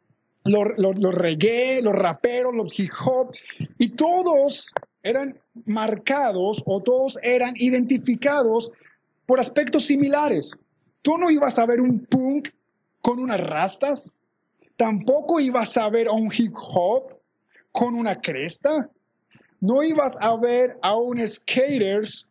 los, 0.45 0.67
los, 0.77 1.15
reggae, 1.15 1.81
los 1.81 1.93
raperos, 1.93 2.53
los 2.53 2.79
hip 2.79 2.91
hop, 3.05 3.31
y 3.77 3.89
todos 3.89 4.71
eran 5.03 5.39
marcados 5.65 6.63
o 6.65 6.81
todos 6.81 7.17
eran 7.23 7.53
identificados 7.57 8.71
por 9.25 9.39
aspectos 9.39 9.85
similares. 9.85 10.55
Tú 11.01 11.17
no 11.17 11.29
ibas 11.29 11.59
a 11.59 11.65
ver 11.65 11.81
un 11.81 11.99
punk 12.05 12.49
con 13.01 13.19
unas 13.19 13.39
rastas, 13.39 14.13
tampoco 14.77 15.39
ibas 15.39 15.77
a 15.77 15.89
ver 15.89 16.07
a 16.07 16.13
un 16.13 16.31
hip 16.35 16.53
hop 16.55 17.15
con 17.71 17.95
una 17.95 18.19
cresta, 18.19 18.89
no 19.61 19.83
ibas 19.83 20.17
a 20.21 20.35
ver 20.37 20.77
a 20.81 20.95
un 20.95 21.19
skaters 21.27 22.27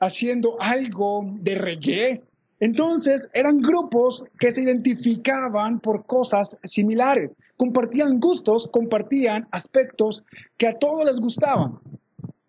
haciendo 0.00 0.56
algo 0.60 1.24
de 1.40 1.54
reggae. 1.54 2.22
Entonces 2.60 3.30
eran 3.34 3.60
grupos 3.60 4.24
que 4.38 4.50
se 4.50 4.62
identificaban 4.62 5.78
por 5.78 6.06
cosas 6.06 6.56
similares, 6.64 7.38
compartían 7.56 8.18
gustos, 8.18 8.68
compartían 8.72 9.46
aspectos 9.52 10.24
que 10.56 10.66
a 10.66 10.72
todos 10.72 11.04
les 11.04 11.20
gustaban 11.20 11.78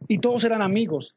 y 0.08 0.18
todos 0.18 0.44
eran 0.44 0.62
amigos. 0.62 1.16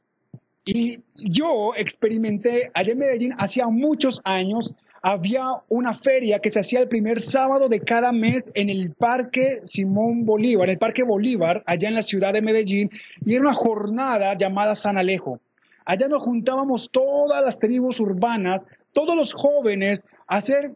Y 0.64 1.00
yo 1.16 1.72
experimenté 1.76 2.70
allá 2.74 2.92
en 2.92 2.98
Medellín 2.98 3.32
hacía 3.38 3.66
muchos 3.68 4.20
años, 4.24 4.74
había 5.02 5.44
una 5.68 5.94
feria 5.94 6.38
que 6.38 6.50
se 6.50 6.60
hacía 6.60 6.78
el 6.80 6.88
primer 6.88 7.20
sábado 7.20 7.68
de 7.68 7.80
cada 7.80 8.12
mes 8.12 8.50
en 8.54 8.70
el 8.70 8.92
Parque 8.92 9.60
Simón 9.64 10.24
Bolívar, 10.24 10.68
en 10.68 10.74
el 10.74 10.78
Parque 10.78 11.02
Bolívar, 11.02 11.64
allá 11.66 11.88
en 11.88 11.94
la 11.94 12.02
ciudad 12.02 12.32
de 12.32 12.42
Medellín, 12.42 12.90
y 13.24 13.34
era 13.34 13.42
una 13.42 13.54
jornada 13.54 14.36
llamada 14.36 14.76
San 14.76 14.96
Alejo. 14.96 15.40
Allá 15.84 16.08
nos 16.08 16.22
juntábamos 16.22 16.88
todas 16.92 17.44
las 17.44 17.58
tribus 17.58 18.00
urbanas, 18.00 18.64
todos 18.92 19.16
los 19.16 19.32
jóvenes, 19.32 20.04
a 20.26 20.36
hacer 20.36 20.74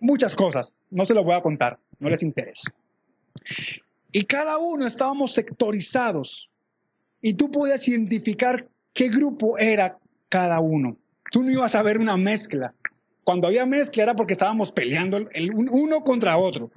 muchas 0.00 0.34
cosas. 0.34 0.74
No 0.90 1.04
se 1.04 1.14
lo 1.14 1.24
voy 1.24 1.34
a 1.34 1.42
contar, 1.42 1.78
no 1.98 2.10
les 2.10 2.22
interesa. 2.22 2.72
Y 4.12 4.24
cada 4.24 4.58
uno 4.58 4.86
estábamos 4.86 5.32
sectorizados. 5.32 6.48
Y 7.20 7.34
tú 7.34 7.50
podías 7.50 7.86
identificar 7.88 8.68
qué 8.92 9.08
grupo 9.08 9.58
era 9.58 9.98
cada 10.28 10.60
uno. 10.60 10.96
Tú 11.30 11.42
no 11.42 11.50
ibas 11.50 11.74
a 11.74 11.82
ver 11.82 11.98
una 11.98 12.16
mezcla. 12.16 12.74
Cuando 13.24 13.46
había 13.46 13.66
mezcla 13.66 14.04
era 14.04 14.14
porque 14.14 14.32
estábamos 14.32 14.72
peleando 14.72 15.18
el 15.18 15.52
uno 15.52 16.00
contra 16.00 16.38
otro. 16.38 16.70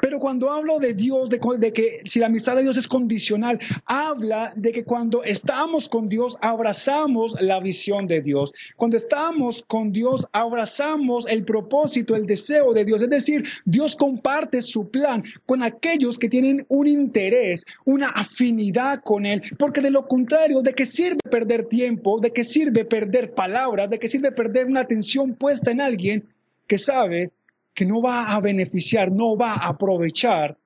Pero 0.00 0.18
cuando 0.18 0.50
hablo 0.50 0.78
de 0.78 0.94
Dios, 0.94 1.28
de, 1.28 1.72
que 1.72 2.00
si 2.04 2.20
la 2.20 2.26
amistad 2.26 2.56
de 2.56 2.62
Dios 2.62 2.76
es 2.76 2.88
condicional, 2.88 3.58
habla 3.86 4.52
de 4.56 4.72
que 4.72 4.84
cuando 4.84 5.22
estamos 5.24 5.88
con 5.88 6.08
Dios, 6.08 6.36
abrazamos 6.40 7.36
la 7.40 7.60
visión 7.60 8.06
de 8.06 8.20
Dios. 8.20 8.52
Cuando 8.76 8.96
estamos 8.96 9.64
con 9.66 9.92
Dios, 9.92 10.26
abrazamos 10.32 11.26
el 11.28 11.44
propósito, 11.44 12.14
el 12.14 12.26
deseo 12.26 12.72
de 12.72 12.84
Dios. 12.84 13.02
Es 13.02 13.10
decir, 13.10 13.44
Dios 13.64 13.96
comparte 13.96 14.62
su 14.62 14.90
plan 14.90 15.22
con 15.46 15.62
aquellos 15.62 16.18
que 16.18 16.28
tienen 16.28 16.64
un 16.68 16.86
interés, 16.86 17.64
una 17.84 18.08
afinidad 18.08 19.00
con 19.02 19.26
Él. 19.26 19.42
Porque 19.58 19.80
de 19.80 19.90
lo 19.90 20.06
contrario, 20.06 20.62
¿de 20.62 20.72
qué 20.72 20.86
sirve 20.86 21.20
perder 21.30 21.64
tiempo? 21.64 22.20
¿De 22.20 22.30
qué 22.30 22.44
sirve 22.44 22.84
perder 22.84 23.34
palabras? 23.34 23.90
¿De 23.90 23.98
qué 23.98 24.08
sirve 24.08 24.32
perder 24.32 24.66
una 24.66 24.80
atención 24.80 25.34
puesta 25.34 25.70
en 25.70 25.80
alguien 25.80 26.26
que 26.66 26.78
sabe 26.78 27.30
que 27.74 27.84
no 27.84 28.00
va 28.00 28.32
a 28.34 28.40
beneficiar, 28.40 29.10
no 29.10 29.36
va 29.36 29.54
a 29.54 29.68
aprovechar 29.68 30.56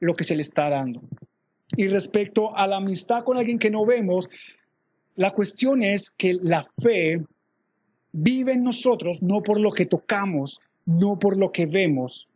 lo 0.00 0.14
que 0.14 0.24
se 0.24 0.36
le 0.36 0.42
está 0.42 0.68
dando. 0.68 1.00
Y 1.76 1.88
respecto 1.88 2.54
a 2.54 2.66
la 2.66 2.76
amistad 2.76 3.24
con 3.24 3.38
alguien 3.38 3.58
que 3.58 3.70
no 3.70 3.86
vemos, 3.86 4.28
la 5.16 5.30
cuestión 5.30 5.82
es 5.82 6.10
que 6.10 6.34
la 6.34 6.66
fe 6.82 7.22
vive 8.12 8.52
en 8.52 8.62
nosotros 8.62 9.22
no 9.22 9.42
por 9.42 9.58
lo 9.58 9.70
que 9.70 9.86
tocamos, 9.86 10.60
no 10.84 11.18
por 11.18 11.38
lo 11.38 11.50
que 11.50 11.64
vemos. 11.64 12.28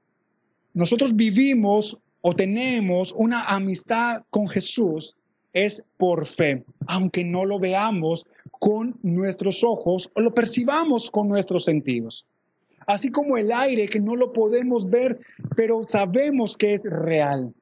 Nosotros 0.73 1.15
vivimos 1.15 1.99
o 2.23 2.35
tenemos 2.35 3.13
una 3.17 3.45
amistad 3.45 4.23
con 4.31 4.49
Jesús 4.49 5.15
es 5.53 5.83
por 5.97 6.27
fe, 6.27 6.65
aunque 6.87 7.25
no 7.25 7.45
lo 7.45 7.59
veamos 7.59 8.25
con 8.59 8.99
nuestros 9.03 9.65
ojos 9.65 10.11
o 10.15 10.21
lo 10.21 10.35
percibamos 10.35 11.11
con 11.11 11.29
nuestros 11.29 11.65
sentidos 11.65 12.27
así 12.87 13.11
como 13.11 13.37
el 13.37 13.53
aire 13.53 13.89
que 13.89 14.01
no 14.01 14.17
lo 14.17 14.33
podemos 14.33 14.89
ver, 14.89 15.19
pero 15.57 15.83
sabemos 15.85 16.57
que 16.57 16.75
es 16.75 16.85
real. 16.85 17.53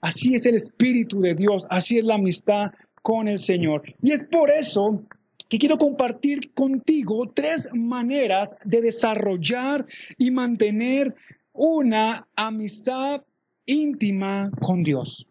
Así 0.00 0.34
es 0.34 0.46
el 0.46 0.54
Espíritu 0.54 1.20
de 1.20 1.34
Dios, 1.34 1.66
así 1.70 1.98
es 1.98 2.04
la 2.04 2.14
amistad 2.14 2.72
con 3.02 3.28
el 3.28 3.38
Señor. 3.38 3.82
Y 4.02 4.12
es 4.12 4.24
por 4.24 4.50
eso 4.50 5.02
que 5.48 5.58
quiero 5.58 5.76
compartir 5.76 6.52
contigo 6.54 7.30
tres 7.34 7.68
maneras 7.74 8.56
de 8.64 8.80
desarrollar 8.80 9.86
y 10.16 10.30
mantener 10.30 11.14
una 11.52 12.26
amistad 12.36 13.22
íntima 13.66 14.50
con 14.60 14.82
Dios. 14.82 15.26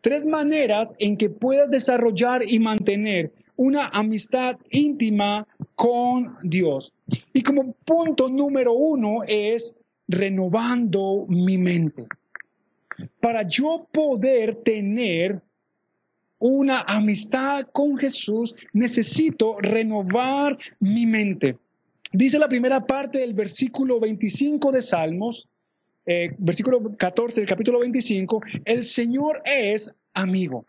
Tres 0.00 0.26
maneras 0.26 0.94
en 0.98 1.16
que 1.16 1.28
puedas 1.28 1.70
desarrollar 1.70 2.42
y 2.48 2.58
mantener 2.60 3.32
una 3.56 3.88
amistad 3.88 4.56
íntima 4.70 5.46
con 5.74 6.36
Dios. 6.42 6.92
Y 7.32 7.42
como 7.42 7.72
punto 7.84 8.28
número 8.28 8.72
uno 8.72 9.22
es 9.26 9.74
renovando 10.08 11.26
mi 11.28 11.58
mente. 11.58 12.06
Para 13.20 13.46
yo 13.46 13.86
poder 13.92 14.54
tener 14.56 15.42
una 16.38 16.82
amistad 16.82 17.66
con 17.72 17.96
Jesús, 17.96 18.54
necesito 18.72 19.56
renovar 19.60 20.56
mi 20.80 21.06
mente. 21.06 21.56
Dice 22.12 22.38
la 22.38 22.48
primera 22.48 22.86
parte 22.86 23.18
del 23.18 23.34
versículo 23.34 23.98
25 24.00 24.70
de 24.72 24.82
Salmos, 24.82 25.48
eh, 26.06 26.34
versículo 26.38 26.94
14 26.96 27.40
del 27.40 27.48
capítulo 27.48 27.80
25, 27.80 28.40
el 28.64 28.84
Señor 28.84 29.42
es 29.44 29.92
amigo. 30.14 30.64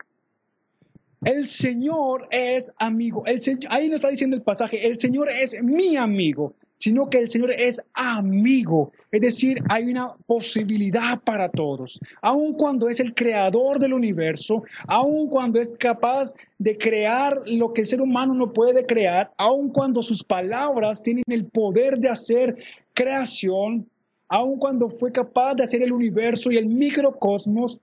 El 1.24 1.48
Señor 1.48 2.28
es 2.30 2.72
amigo. 2.78 3.24
El 3.26 3.40
ahí 3.70 3.88
no 3.88 3.96
está 3.96 4.08
diciendo 4.08 4.36
el 4.36 4.42
pasaje, 4.42 4.86
el 4.86 4.96
Señor 4.98 5.28
es 5.28 5.60
mi 5.60 5.96
amigo, 5.96 6.54
sino 6.76 7.10
que 7.10 7.18
el 7.18 7.28
Señor 7.28 7.50
es 7.50 7.82
amigo. 7.94 8.92
Es 9.10 9.20
decir, 9.22 9.58
hay 9.68 9.90
una 9.90 10.14
posibilidad 10.26 11.20
para 11.24 11.48
todos. 11.48 11.98
Aun 12.22 12.54
cuando 12.54 12.88
es 12.88 13.00
el 13.00 13.14
creador 13.14 13.80
del 13.80 13.94
universo, 13.94 14.62
aun 14.86 15.28
cuando 15.28 15.60
es 15.60 15.74
capaz 15.74 16.34
de 16.58 16.78
crear 16.78 17.34
lo 17.46 17.72
que 17.72 17.80
el 17.80 17.86
ser 17.88 18.00
humano 18.00 18.32
no 18.34 18.52
puede 18.52 18.86
crear, 18.86 19.32
aun 19.38 19.70
cuando 19.70 20.04
sus 20.04 20.22
palabras 20.22 21.02
tienen 21.02 21.24
el 21.26 21.46
poder 21.46 21.98
de 21.98 22.10
hacer 22.10 22.56
creación, 22.94 23.88
aun 24.28 24.56
cuando 24.58 24.88
fue 24.88 25.10
capaz 25.10 25.54
de 25.54 25.64
hacer 25.64 25.82
el 25.82 25.92
universo 25.92 26.52
y 26.52 26.58
el 26.58 26.66
microcosmos, 26.66 27.80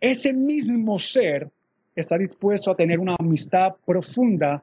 ese 0.00 0.32
mismo 0.32 0.98
ser 0.98 1.50
está 1.96 2.18
dispuesto 2.18 2.70
a 2.70 2.76
tener 2.76 3.00
una 3.00 3.16
amistad 3.18 3.74
profunda, 3.84 4.62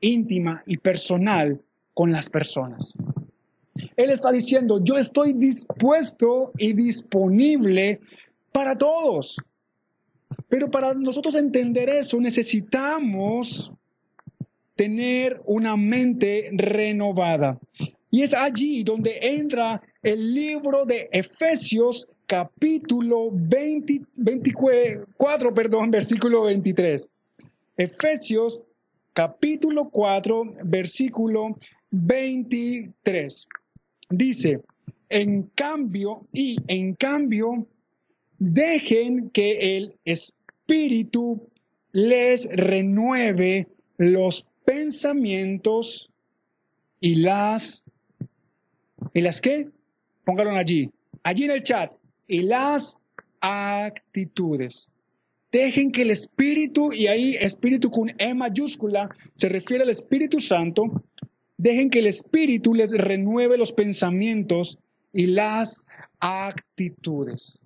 íntima 0.00 0.62
y 0.66 0.78
personal 0.78 1.60
con 1.92 2.12
las 2.12 2.30
personas. 2.30 2.96
Él 3.96 4.10
está 4.10 4.30
diciendo, 4.30 4.80
yo 4.82 4.96
estoy 4.96 5.32
dispuesto 5.32 6.52
y 6.56 6.72
disponible 6.72 8.00
para 8.52 8.76
todos. 8.76 9.36
Pero 10.48 10.70
para 10.70 10.94
nosotros 10.94 11.34
entender 11.34 11.88
eso 11.88 12.20
necesitamos 12.20 13.72
tener 14.76 15.40
una 15.44 15.76
mente 15.76 16.50
renovada. 16.52 17.58
Y 18.10 18.22
es 18.22 18.34
allí 18.34 18.82
donde 18.82 19.18
entra 19.22 19.82
el 20.02 20.34
libro 20.34 20.84
de 20.84 21.08
Efesios 21.12 22.06
capítulo 22.30 23.30
20, 23.32 24.02
24, 24.14 25.52
perdón, 25.52 25.90
versículo 25.90 26.44
23. 26.44 27.08
Efesios 27.76 28.62
capítulo 29.12 29.90
4, 29.90 30.52
versículo 30.62 31.56
23. 31.90 33.48
Dice, 34.10 34.60
en 35.08 35.42
cambio, 35.56 36.24
y 36.32 36.56
en 36.68 36.94
cambio, 36.94 37.66
dejen 38.38 39.30
que 39.30 39.76
el 39.76 39.98
Espíritu 40.04 41.50
les 41.90 42.46
renueve 42.52 43.66
los 43.98 44.46
pensamientos 44.64 46.08
y 47.00 47.16
las... 47.16 47.84
¿Y 49.14 49.20
las 49.20 49.40
qué? 49.40 49.68
Póngalo 50.24 50.50
allí, 50.50 50.92
allí 51.24 51.44
en 51.44 51.50
el 51.50 51.62
chat 51.64 51.90
y 52.30 52.42
las 52.42 52.98
actitudes. 53.40 54.88
Dejen 55.50 55.90
que 55.90 56.02
el 56.02 56.12
Espíritu, 56.12 56.92
y 56.92 57.08
ahí 57.08 57.34
Espíritu 57.40 57.90
con 57.90 58.08
E 58.18 58.34
mayúscula, 58.34 59.10
se 59.34 59.48
refiere 59.48 59.82
al 59.82 59.90
Espíritu 59.90 60.38
Santo, 60.38 60.84
dejen 61.58 61.90
que 61.90 61.98
el 61.98 62.06
Espíritu 62.06 62.72
les 62.72 62.92
renueve 62.92 63.58
los 63.58 63.72
pensamientos 63.72 64.78
y 65.12 65.26
las 65.26 65.82
actitudes. 66.20 67.60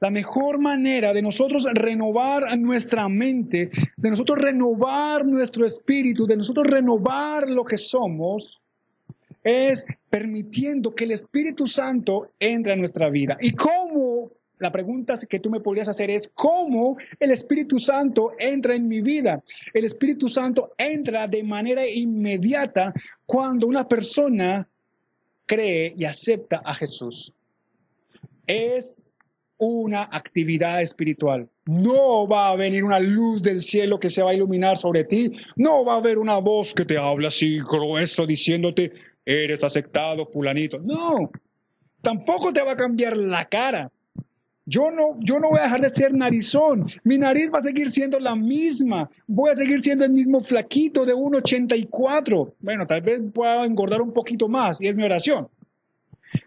La 0.00 0.10
mejor 0.10 0.58
manera 0.58 1.12
de 1.12 1.20
nosotros 1.20 1.66
renovar 1.74 2.58
nuestra 2.58 3.10
mente, 3.10 3.70
de 3.98 4.10
nosotros 4.10 4.38
renovar 4.38 5.26
nuestro 5.26 5.66
espíritu, 5.66 6.26
de 6.26 6.38
nosotros 6.38 6.66
renovar 6.66 7.50
lo 7.50 7.62
que 7.64 7.76
somos, 7.76 8.59
es 9.44 9.84
permitiendo 10.08 10.94
que 10.94 11.04
el 11.04 11.12
Espíritu 11.12 11.66
Santo 11.66 12.30
entre 12.38 12.72
a 12.72 12.76
nuestra 12.76 13.10
vida. 13.10 13.36
¿Y 13.40 13.52
cómo? 13.52 14.30
La 14.58 14.70
pregunta 14.70 15.14
que 15.26 15.40
tú 15.40 15.48
me 15.48 15.60
podrías 15.60 15.88
hacer 15.88 16.10
es, 16.10 16.30
¿cómo 16.34 16.98
el 17.18 17.30
Espíritu 17.30 17.78
Santo 17.78 18.32
entra 18.38 18.74
en 18.74 18.88
mi 18.88 19.00
vida? 19.00 19.42
El 19.72 19.86
Espíritu 19.86 20.28
Santo 20.28 20.72
entra 20.76 21.26
de 21.26 21.42
manera 21.42 21.86
inmediata 21.88 22.92
cuando 23.24 23.66
una 23.66 23.88
persona 23.88 24.68
cree 25.46 25.94
y 25.96 26.04
acepta 26.04 26.60
a 26.62 26.74
Jesús. 26.74 27.32
Es 28.46 29.02
una 29.56 30.04
actividad 30.04 30.80
espiritual. 30.80 31.48
No 31.66 32.26
va 32.28 32.50
a 32.50 32.56
venir 32.56 32.84
una 32.84 32.98
luz 32.98 33.42
del 33.42 33.62
cielo 33.62 33.98
que 33.98 34.10
se 34.10 34.22
va 34.22 34.30
a 34.30 34.34
iluminar 34.34 34.76
sobre 34.76 35.04
ti. 35.04 35.32
No 35.56 35.84
va 35.84 35.94
a 35.94 35.98
haber 35.98 36.18
una 36.18 36.38
voz 36.38 36.74
que 36.74 36.84
te 36.84 36.98
habla 36.98 37.28
así 37.28 37.60
grueso 37.60 38.26
diciéndote, 38.26 38.92
eres 39.24 39.62
aceptado, 39.62 40.26
fulanito. 40.26 40.78
No, 40.78 41.30
tampoco 42.02 42.52
te 42.52 42.62
va 42.62 42.72
a 42.72 42.76
cambiar 42.76 43.16
la 43.16 43.44
cara. 43.44 43.90
Yo 44.66 44.90
no, 44.90 45.18
yo 45.20 45.40
no 45.40 45.48
voy 45.48 45.58
a 45.58 45.64
dejar 45.64 45.80
de 45.80 45.90
ser 45.90 46.14
narizón. 46.14 46.86
Mi 47.02 47.18
nariz 47.18 47.50
va 47.52 47.58
a 47.58 47.62
seguir 47.62 47.90
siendo 47.90 48.20
la 48.20 48.36
misma. 48.36 49.10
Voy 49.26 49.50
a 49.50 49.56
seguir 49.56 49.80
siendo 49.80 50.04
el 50.04 50.12
mismo 50.12 50.40
flaquito 50.40 51.04
de 51.04 51.12
1,84. 51.12 52.54
Bueno, 52.60 52.86
tal 52.86 53.02
vez 53.02 53.20
pueda 53.34 53.64
engordar 53.64 54.00
un 54.00 54.12
poquito 54.12 54.48
más 54.48 54.80
y 54.80 54.86
es 54.86 54.94
mi 54.94 55.02
oración. 55.02 55.48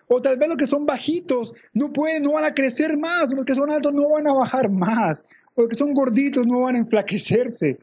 O 0.07 0.21
tal 0.21 0.37
vez 0.37 0.47
los 0.47 0.57
que 0.57 0.67
son 0.67 0.85
bajitos 0.85 1.53
no 1.73 1.91
pueden, 1.91 2.23
no 2.23 2.33
van 2.33 2.45
a 2.45 2.53
crecer 2.53 2.97
más. 2.97 3.33
Los 3.33 3.43
que 3.43 3.55
son 3.55 3.69
altos 3.71 3.93
no 3.93 4.07
van 4.07 4.27
a 4.27 4.33
bajar 4.33 4.69
más. 4.69 5.25
O 5.55 5.61
los 5.61 5.69
que 5.69 5.75
son 5.75 5.93
gorditos 5.93 6.45
no 6.45 6.59
van 6.59 6.75
a 6.75 6.79
enflaquecerse. 6.79 7.77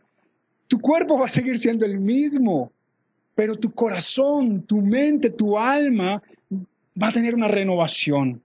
Tu 0.68 0.79
cuerpo 0.81 1.18
va 1.18 1.26
a 1.26 1.29
seguir 1.29 1.59
siendo 1.59 1.85
el 1.85 1.98
mismo 1.98 2.72
pero 3.40 3.57
tu 3.57 3.70
corazón, 3.72 4.66
tu 4.66 4.83
mente, 4.83 5.31
tu 5.31 5.57
alma 5.57 6.22
va 7.03 7.09
a 7.09 7.12
tener 7.12 7.35
una 7.35 7.48
renovación. 7.48 8.42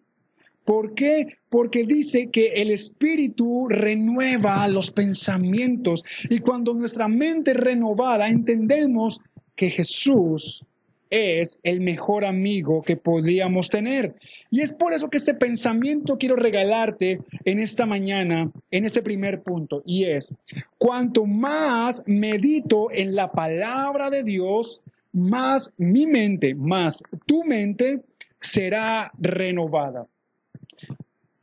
¿Por 0.63 0.93
qué? 0.93 1.37
Porque 1.49 1.83
dice 1.83 2.27
que 2.27 2.53
el 2.61 2.71
Espíritu 2.71 3.67
renueva 3.67 4.65
los 4.69 4.91
pensamientos 4.91 6.05
y 6.29 6.39
cuando 6.39 6.73
nuestra 6.73 7.09
mente 7.09 7.51
es 7.51 7.57
renovada 7.57 8.29
entendemos 8.29 9.19
que 9.57 9.69
Jesús 9.69 10.63
es 11.09 11.57
el 11.63 11.81
mejor 11.81 12.25
amigo 12.25 12.81
que 12.81 12.97
podríamos 12.97 13.69
tener. 13.69 14.15
Y 14.49 14.61
es 14.61 14.73
por 14.73 14.93
eso 14.93 15.09
que 15.09 15.17
ese 15.17 15.33
pensamiento 15.33 16.17
quiero 16.17 16.35
regalarte 16.35 17.19
en 17.43 17.59
esta 17.59 17.85
mañana, 17.85 18.51
en 18.71 18.85
este 18.85 19.01
primer 19.01 19.41
punto, 19.41 19.83
y 19.85 20.05
es, 20.05 20.33
cuanto 20.77 21.25
más 21.25 22.03
medito 22.05 22.89
en 22.91 23.15
la 23.15 23.31
palabra 23.31 24.09
de 24.09 24.23
Dios, 24.23 24.81
más 25.15 25.71
mi 25.77 26.05
mente, 26.05 26.53
más 26.53 27.01
tu 27.25 27.45
mente 27.45 28.03
será 28.41 29.11
renovada. 29.17 30.05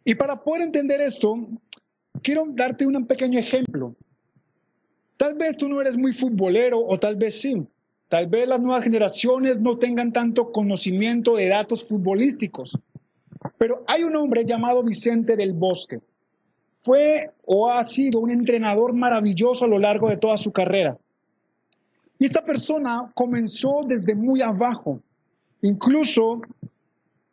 Y 0.05 0.15
para 0.15 0.43
poder 0.45 0.63
entender 0.63 1.01
esto, 1.01 1.49
quiero 2.23 2.45
darte 2.51 2.87
un 2.87 3.07
pequeño 3.07 3.39
ejemplo. 3.39 3.97
Tal 5.17 5.35
vez 5.35 5.57
tú 5.57 5.69
no 5.69 5.81
eres 5.81 5.97
muy 5.97 6.13
futbolero 6.13 6.81
o 6.81 6.99
tal 6.99 7.17
vez 7.17 7.41
sí. 7.41 7.67
Tal 8.09 8.27
vez 8.27 8.47
las 8.47 8.61
nuevas 8.61 8.85
generaciones 8.85 9.59
no 9.59 9.79
tengan 9.79 10.13
tanto 10.13 10.53
conocimiento 10.53 11.35
de 11.35 11.49
datos 11.49 11.89
futbolísticos. 11.89 12.79
Pero 13.57 13.85
hay 13.87 14.03
un 14.03 14.15
hombre 14.17 14.45
llamado 14.45 14.83
Vicente 14.83 15.35
del 15.35 15.55
Bosque. 15.55 16.01
Fue 16.83 17.31
o 17.47 17.71
ha 17.71 17.83
sido 17.85 18.21
un 18.21 18.31
entrenador 18.31 18.93
maravilloso 18.93 19.65
a 19.65 19.69
lo 19.69 19.79
largo 19.79 20.11
de 20.11 20.19
toda 20.19 20.37
su 20.37 20.53
carrera. 20.53 20.99
Y 22.23 22.27
esta 22.27 22.45
persona 22.45 23.11
comenzó 23.17 23.83
desde 23.85 24.15
muy 24.15 24.43
abajo, 24.43 25.01
incluso 25.61 26.41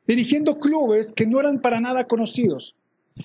dirigiendo 0.08 0.58
clubes 0.58 1.14
que 1.14 1.28
no 1.28 1.40
eran 1.40 1.62
para 1.62 1.80
nada 1.80 2.06
conocidos. 2.06 2.76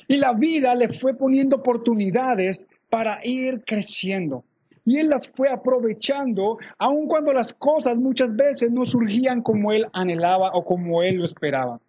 Y 0.07 0.19
la 0.19 0.35
vida 0.35 0.75
le 0.75 0.91
fue 0.91 1.15
poniendo 1.15 1.57
oportunidades 1.57 2.67
para 2.91 3.19
ir 3.25 3.65
creciendo. 3.65 4.45
Y 4.85 4.99
él 4.99 5.09
las 5.09 5.27
fue 5.27 5.49
aprovechando, 5.49 6.59
aun 6.77 7.07
cuando 7.07 7.33
las 7.33 7.55
cosas 7.55 7.97
muchas 7.97 8.37
veces 8.37 8.71
no 8.71 8.85
surgían 8.85 9.41
como 9.41 9.73
él 9.73 9.87
anhelaba 9.95 10.51
o 10.53 10.67
como 10.67 11.03
él 11.03 11.17
lo 11.17 11.25
esperaba. 11.25 11.81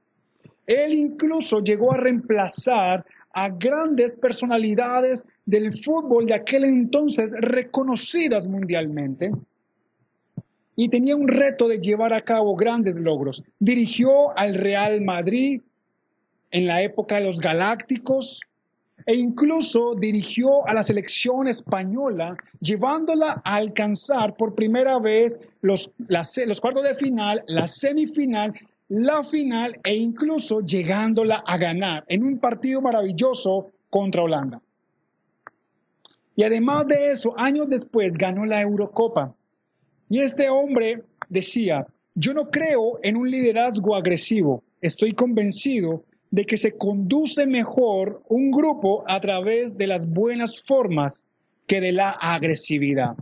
Él 0.68 0.94
incluso 0.94 1.60
llegó 1.60 1.92
a 1.92 1.98
reemplazar 1.98 3.06
a 3.34 3.50
grandes 3.50 4.16
personalidades 4.16 5.26
del 5.46 5.78
fútbol 5.84 6.28
de 6.28 6.36
aquel 6.36 6.64
entonces 6.64 7.34
reconocidas 7.42 8.48
mundialmente. 8.48 9.32
Y 10.76 10.90
tenía 10.90 11.16
un 11.16 11.28
reto 11.28 11.68
de 11.68 11.80
llevar 11.80 12.14
a 12.14 12.22
cabo 12.22 12.56
grandes 12.56 12.96
logros. 12.96 13.44
Dirigió 13.60 14.38
al 14.38 14.56
Real 14.56 15.02
Madrid 15.02 15.62
en 16.52 16.68
la 16.68 16.82
época 16.82 17.16
de 17.16 17.26
los 17.26 17.40
Galácticos, 17.40 18.42
e 19.06 19.16
incluso 19.16 19.94
dirigió 19.96 20.66
a 20.68 20.74
la 20.74 20.84
selección 20.84 21.48
española, 21.48 22.36
llevándola 22.60 23.42
a 23.44 23.56
alcanzar 23.56 24.36
por 24.36 24.56
primera 24.56 25.00
vez 25.00 25.38
los, 25.62 25.92
cuartos 26.60 26.84
de 26.84 26.96
final, 26.96 27.44
la 27.48 27.68
semifinal, 27.68 28.54
la 28.88 29.24
final 29.24 29.76
e 29.84 29.96
incluso 29.96 30.62
llegándola 30.62 31.44
a 31.46 31.58
ganar 31.58 32.04
en 32.08 32.24
un 32.24 32.40
partido 32.40 32.82
maravilloso 32.82 33.72
contra 33.90 34.24
Holanda. 34.24 34.62
Y 36.36 36.44
además 36.44 36.88
de 36.88 37.12
eso, 37.12 37.34
años 37.38 37.68
después 37.70 38.18
ganó 38.18 38.46
la 38.46 38.62
Eurocopa. 38.62 39.34
Y 40.10 40.20
este 40.20 40.50
hombre 40.50 41.04
decía, 41.30 41.88
yo 42.14 42.34
no 42.34 42.50
creo 42.50 43.00
en 43.04 43.18
un 43.18 43.30
liderazgo 43.30 43.96
agresivo, 43.96 44.64
estoy 44.82 45.14
convencido 45.14 46.04
de 46.32 46.46
que 46.46 46.58
se 46.58 46.74
conduce 46.74 47.48
mejor 47.48 48.22
un 48.28 48.52
grupo 48.52 49.04
a 49.08 49.20
través 49.22 49.78
de 49.78 49.88
las 49.88 50.08
buenas 50.08 50.62
formas 50.62 51.24
que 51.68 51.82
de 51.82 51.92
la 51.92 52.12
agresividad. 52.12 53.16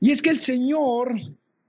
Y 0.00 0.10
es 0.10 0.20
que 0.22 0.30
el 0.30 0.38
Señor, 0.38 1.14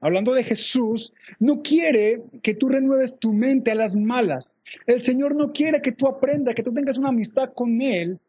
hablando 0.02 0.34
de 0.34 0.44
Jesús, 0.44 1.14
no 1.40 1.62
quiere 1.62 2.24
que 2.42 2.54
tú 2.54 2.70
renueves 2.70 3.18
tu 3.18 3.34
mente 3.34 3.72
a 3.72 3.76
las 3.76 3.96
malas. 3.96 4.54
El 4.86 5.02
Señor 5.02 5.36
no 5.36 5.54
quiere 5.54 5.82
que 5.82 5.92
tú 5.92 6.08
aprendas, 6.08 6.56
que 6.56 6.64
tú 6.64 6.74
tengas 6.74 6.98
una 6.98 7.10
amistad 7.10 7.54
con 7.54 7.82
Él 7.82 8.20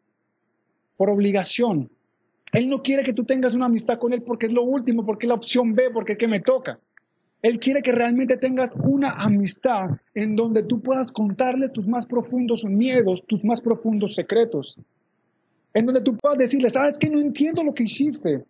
por 0.97 1.09
obligación. 1.09 1.89
Él 2.53 2.69
no 2.69 2.81
quiere 2.81 3.03
que 3.03 3.13
tú 3.13 3.23
tengas 3.23 3.53
una 3.53 3.67
amistad 3.67 3.99
con 3.99 4.13
Él 4.13 4.23
porque 4.23 4.47
es 4.47 4.53
lo 4.53 4.63
último, 4.63 5.05
porque 5.05 5.25
es 5.25 5.29
la 5.29 5.35
opción 5.35 5.73
B, 5.73 5.89
porque 5.93 6.13
es 6.13 6.17
que 6.17 6.27
me 6.27 6.39
toca. 6.39 6.79
Él 7.41 7.59
quiere 7.59 7.81
que 7.81 7.91
realmente 7.91 8.35
tengas 8.37 8.73
una 8.75 9.11
amistad 9.11 9.91
en 10.13 10.35
donde 10.35 10.63
tú 10.63 10.81
puedas 10.81 11.11
contarle 11.11 11.69
tus 11.69 11.87
más 11.87 12.05
profundos 12.05 12.65
miedos, 12.65 13.23
tus 13.27 13.43
más 13.45 13.61
profundos 13.61 14.15
secretos. 14.15 14.75
En 15.73 15.85
donde 15.85 16.01
tú 16.01 16.17
puedas 16.17 16.37
decirle, 16.37 16.69
sabes 16.69 16.97
que 16.97 17.09
no 17.09 17.19
entiendo 17.19 17.63
lo 17.63 17.73
que 17.73 17.83
hiciste. 17.83 18.43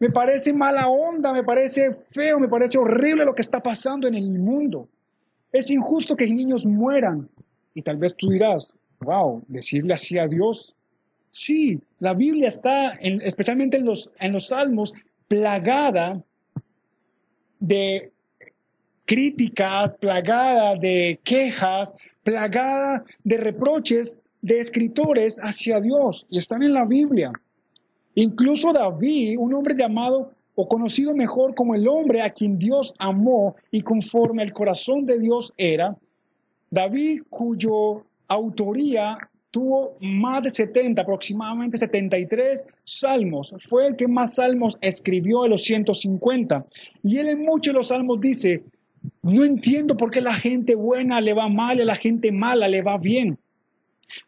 Me 0.00 0.10
parece 0.10 0.52
mala 0.52 0.88
onda, 0.88 1.32
me 1.32 1.44
parece 1.44 1.96
feo, 2.10 2.40
me 2.40 2.48
parece 2.48 2.78
horrible 2.78 3.24
lo 3.24 3.34
que 3.34 3.42
está 3.42 3.60
pasando 3.60 4.08
en 4.08 4.14
el 4.14 4.30
mundo. 4.30 4.88
Es 5.52 5.70
injusto 5.70 6.16
que 6.16 6.26
niños 6.26 6.66
mueran. 6.66 7.28
Y 7.74 7.82
tal 7.82 7.98
vez 7.98 8.14
tú 8.16 8.28
dirás, 8.30 8.72
wow, 9.00 9.44
decirle 9.46 9.94
así 9.94 10.18
a 10.18 10.26
Dios. 10.26 10.74
Sí, 11.32 11.80
la 11.98 12.12
Biblia 12.12 12.48
está, 12.48 12.90
especialmente 13.00 13.78
en 13.78 13.86
los, 13.86 14.10
en 14.20 14.32
los 14.32 14.48
salmos, 14.48 14.92
plagada 15.28 16.22
de 17.58 18.12
críticas, 19.06 19.94
plagada 19.94 20.74
de 20.76 21.18
quejas, 21.24 21.94
plagada 22.22 23.02
de 23.24 23.38
reproches 23.38 24.18
de 24.42 24.60
escritores 24.60 25.38
hacia 25.38 25.80
Dios 25.80 26.26
y 26.28 26.36
están 26.36 26.62
en 26.62 26.74
la 26.74 26.84
Biblia. 26.84 27.32
Incluso 28.14 28.74
David, 28.74 29.38
un 29.38 29.54
hombre 29.54 29.74
llamado 29.74 30.34
o 30.54 30.68
conocido 30.68 31.14
mejor 31.14 31.54
como 31.54 31.74
el 31.74 31.88
hombre 31.88 32.20
a 32.20 32.28
quien 32.28 32.58
Dios 32.58 32.92
amó 32.98 33.56
y 33.70 33.80
conforme 33.80 34.42
el 34.42 34.52
corazón 34.52 35.06
de 35.06 35.18
Dios 35.18 35.50
era, 35.56 35.96
David 36.70 37.22
cuyo 37.30 38.04
autoría 38.28 39.16
tuvo 39.52 39.96
más 40.00 40.42
de 40.42 40.50
70, 40.50 41.02
aproximadamente 41.02 41.78
73 41.78 42.66
salmos. 42.84 43.54
Fue 43.68 43.86
el 43.86 43.96
que 43.96 44.08
más 44.08 44.34
salmos 44.34 44.76
escribió 44.80 45.42
de 45.42 45.50
los 45.50 45.62
150. 45.62 46.66
Y 47.04 47.18
él 47.18 47.28
en 47.28 47.42
muchos 47.42 47.72
de 47.72 47.78
los 47.78 47.88
salmos 47.88 48.20
dice, 48.20 48.64
no 49.22 49.44
entiendo 49.44 49.96
por 49.96 50.10
qué 50.10 50.20
la 50.20 50.34
gente 50.34 50.74
buena 50.74 51.20
le 51.20 51.34
va 51.34 51.48
mal 51.48 51.78
y 51.78 51.82
a 51.82 51.84
la 51.84 51.94
gente 51.94 52.32
mala 52.32 52.66
le 52.66 52.82
va 52.82 52.98
bien. 52.98 53.38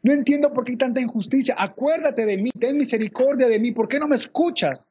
No 0.03 0.13
entiendo 0.13 0.53
por 0.53 0.65
qué 0.65 0.73
hay 0.73 0.79
tanta 0.79 1.01
injusticia. 1.01 1.55
Acuérdate 1.59 2.27
de 2.27 2.39
mí, 2.39 2.51
ten 2.51 2.77
misericordia 2.77 3.49
de 3.49 3.59
mí. 3.59 3.73
¿Por 3.73 3.89
qué 3.89 3.99
no 3.99 4.07
me 4.07 4.17
escuchas? 4.17 4.87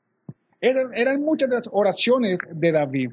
Eran, 0.61 1.21
muchas 1.21 1.49
de 1.49 1.55
las 1.55 1.69
oraciones 1.71 2.39
de 2.49 2.71
David. 2.71 3.11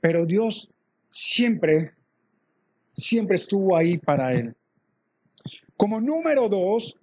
Pero 0.00 0.26
Dios 0.26 0.70
siempre, 1.08 1.92
siempre 2.92 3.36
estuvo 3.36 3.76
ahí 3.76 3.98
para 3.98 4.32
él. 4.32 4.54
Como 5.78 6.00
número 6.00 6.48
dos, 6.48 6.96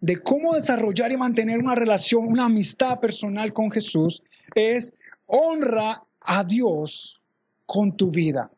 de 0.00 0.22
cómo 0.22 0.54
desarrollar 0.54 1.10
y 1.10 1.16
mantener 1.16 1.58
una 1.58 1.74
relación, 1.74 2.28
una 2.28 2.44
amistad 2.44 3.00
personal 3.00 3.52
con 3.52 3.72
Jesús, 3.72 4.22
es 4.54 4.92
honra 5.26 6.00
a 6.20 6.44
Dios 6.44 7.20
con 7.66 7.96
tu 7.96 8.12
vida. 8.12 8.52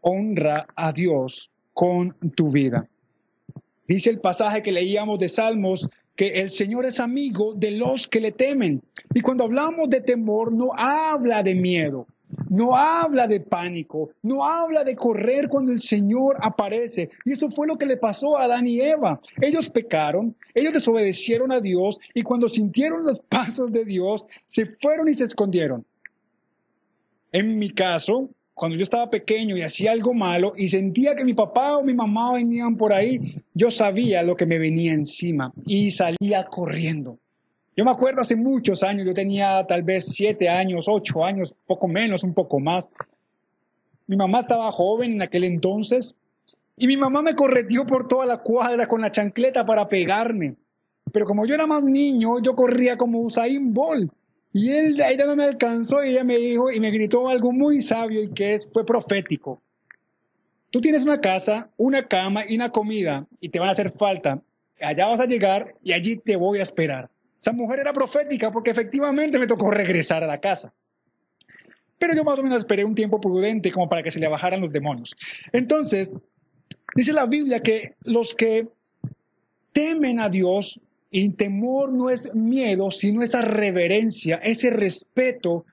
Honra 0.00 0.64
a 0.76 0.92
Dios 0.92 1.50
con 1.72 2.14
tu 2.36 2.52
vida. 2.52 2.88
Dice 3.88 4.10
el 4.10 4.20
pasaje 4.20 4.62
que 4.62 4.70
leíamos 4.70 5.18
de 5.18 5.28
Salmos 5.28 5.88
que 6.14 6.28
el 6.28 6.48
Señor 6.48 6.84
es 6.84 7.00
amigo 7.00 7.52
de 7.54 7.72
los 7.72 8.06
que 8.06 8.20
le 8.20 8.30
temen. 8.30 8.80
Y 9.12 9.22
cuando 9.22 9.42
hablamos 9.42 9.88
de 9.90 10.02
temor, 10.02 10.52
no 10.52 10.68
habla 10.76 11.42
de 11.42 11.56
miedo, 11.56 12.06
no 12.50 12.76
habla 12.76 13.26
de 13.26 13.40
pánico, 13.40 14.10
no 14.22 14.44
habla 14.44 14.84
de 14.84 14.96
correr 14.96 15.48
cuando 15.48 15.72
el 15.72 15.80
Señor 15.80 16.36
aparece. 16.42 17.10
Y 17.24 17.32
eso 17.32 17.50
fue 17.50 17.66
lo 17.66 17.76
que 17.76 17.86
le 17.86 17.96
pasó 17.96 18.36
a 18.36 18.44
Adán 18.44 18.66
y 18.66 18.80
Eva. 18.80 19.20
Ellos 19.40 19.70
pecaron, 19.70 20.34
ellos 20.54 20.72
desobedecieron 20.72 21.52
a 21.52 21.60
Dios 21.60 21.98
y 22.14 22.22
cuando 22.22 22.48
sintieron 22.48 23.04
los 23.04 23.20
pasos 23.28 23.72
de 23.72 23.84
Dios, 23.84 24.26
se 24.46 24.66
fueron 24.66 25.08
y 25.08 25.14
se 25.14 25.24
escondieron. 25.24 25.84
En 27.32 27.58
mi 27.58 27.70
caso, 27.70 28.30
cuando 28.54 28.76
yo 28.76 28.84
estaba 28.84 29.10
pequeño 29.10 29.56
y 29.56 29.62
hacía 29.62 29.92
algo 29.92 30.14
malo 30.14 30.52
y 30.56 30.68
sentía 30.68 31.16
que 31.16 31.24
mi 31.24 31.34
papá 31.34 31.76
o 31.76 31.84
mi 31.84 31.92
mamá 31.92 32.34
venían 32.34 32.76
por 32.76 32.92
ahí, 32.92 33.42
yo 33.54 33.70
sabía 33.70 34.22
lo 34.22 34.36
que 34.36 34.46
me 34.46 34.58
venía 34.58 34.92
encima 34.92 35.52
y 35.66 35.90
salía 35.90 36.44
corriendo. 36.44 37.18
Yo 37.76 37.84
me 37.84 37.90
acuerdo 37.90 38.22
hace 38.22 38.36
muchos 38.36 38.82
años, 38.82 39.04
yo 39.04 39.12
tenía 39.12 39.66
tal 39.66 39.82
vez 39.82 40.06
siete 40.06 40.48
años, 40.48 40.86
ocho 40.88 41.24
años, 41.24 41.54
poco 41.66 41.88
menos, 41.88 42.22
un 42.22 42.32
poco 42.32 42.60
más. 42.60 42.88
Mi 44.06 44.16
mamá 44.16 44.40
estaba 44.40 44.70
joven 44.70 45.14
en 45.14 45.22
aquel 45.22 45.44
entonces 45.44 46.14
y 46.76 46.86
mi 46.86 46.96
mamá 46.96 47.22
me 47.22 47.34
correteó 47.34 47.86
por 47.86 48.06
toda 48.06 48.26
la 48.26 48.38
cuadra 48.38 48.86
con 48.86 49.00
la 49.00 49.10
chancleta 49.10 49.66
para 49.66 49.88
pegarme. 49.88 50.54
Pero 51.12 51.24
como 51.24 51.46
yo 51.46 51.54
era 51.54 51.66
más 51.66 51.82
niño, 51.82 52.40
yo 52.42 52.54
corría 52.54 52.96
como 52.96 53.20
Usain 53.20 53.72
Bolt 53.74 54.12
y 54.52 54.70
él, 54.70 54.96
ella 55.00 55.26
no 55.26 55.34
me 55.34 55.44
alcanzó 55.44 56.04
y 56.04 56.10
ella 56.10 56.22
me 56.22 56.36
dijo 56.36 56.70
y 56.70 56.78
me 56.78 56.92
gritó 56.92 57.28
algo 57.28 57.50
muy 57.50 57.82
sabio 57.82 58.22
y 58.22 58.28
que 58.28 58.54
es, 58.54 58.68
fue 58.72 58.86
profético. 58.86 59.60
Tú 60.70 60.80
tienes 60.80 61.02
una 61.02 61.20
casa, 61.20 61.70
una 61.76 62.02
cama 62.02 62.42
y 62.48 62.54
una 62.54 62.70
comida 62.70 63.26
y 63.40 63.48
te 63.48 63.58
van 63.58 63.68
a 63.68 63.72
hacer 63.72 63.92
falta. 63.96 64.40
Allá 64.80 65.08
vas 65.08 65.20
a 65.20 65.26
llegar 65.26 65.74
y 65.82 65.92
allí 65.92 66.16
te 66.16 66.36
voy 66.36 66.58
a 66.58 66.62
esperar. 66.62 67.10
Esa 67.44 67.52
mujer 67.52 67.80
era 67.80 67.92
profética 67.92 68.50
porque 68.50 68.70
efectivamente 68.70 69.38
me 69.38 69.46
tocó 69.46 69.70
regresar 69.70 70.24
a 70.24 70.26
la 70.26 70.40
casa. 70.40 70.72
Pero 71.98 72.14
yo 72.14 72.24
más 72.24 72.38
o 72.38 72.42
menos 72.42 72.56
esperé 72.56 72.86
un 72.86 72.94
tiempo 72.94 73.20
prudente 73.20 73.70
como 73.70 73.86
para 73.86 74.02
que 74.02 74.10
se 74.10 74.18
le 74.18 74.28
bajaran 74.28 74.62
los 74.62 74.72
demonios. 74.72 75.14
Entonces, 75.52 76.10
dice 76.96 77.12
la 77.12 77.26
Biblia 77.26 77.60
que 77.60 77.96
los 78.00 78.34
que 78.34 78.66
temen 79.74 80.20
a 80.20 80.30
Dios, 80.30 80.80
y 81.10 81.28
temor 81.28 81.92
no 81.92 82.08
es 82.08 82.34
miedo, 82.34 82.90
sino 82.90 83.20
esa 83.20 83.42
reverencia, 83.42 84.36
ese 84.36 84.70
respeto, 84.70 85.66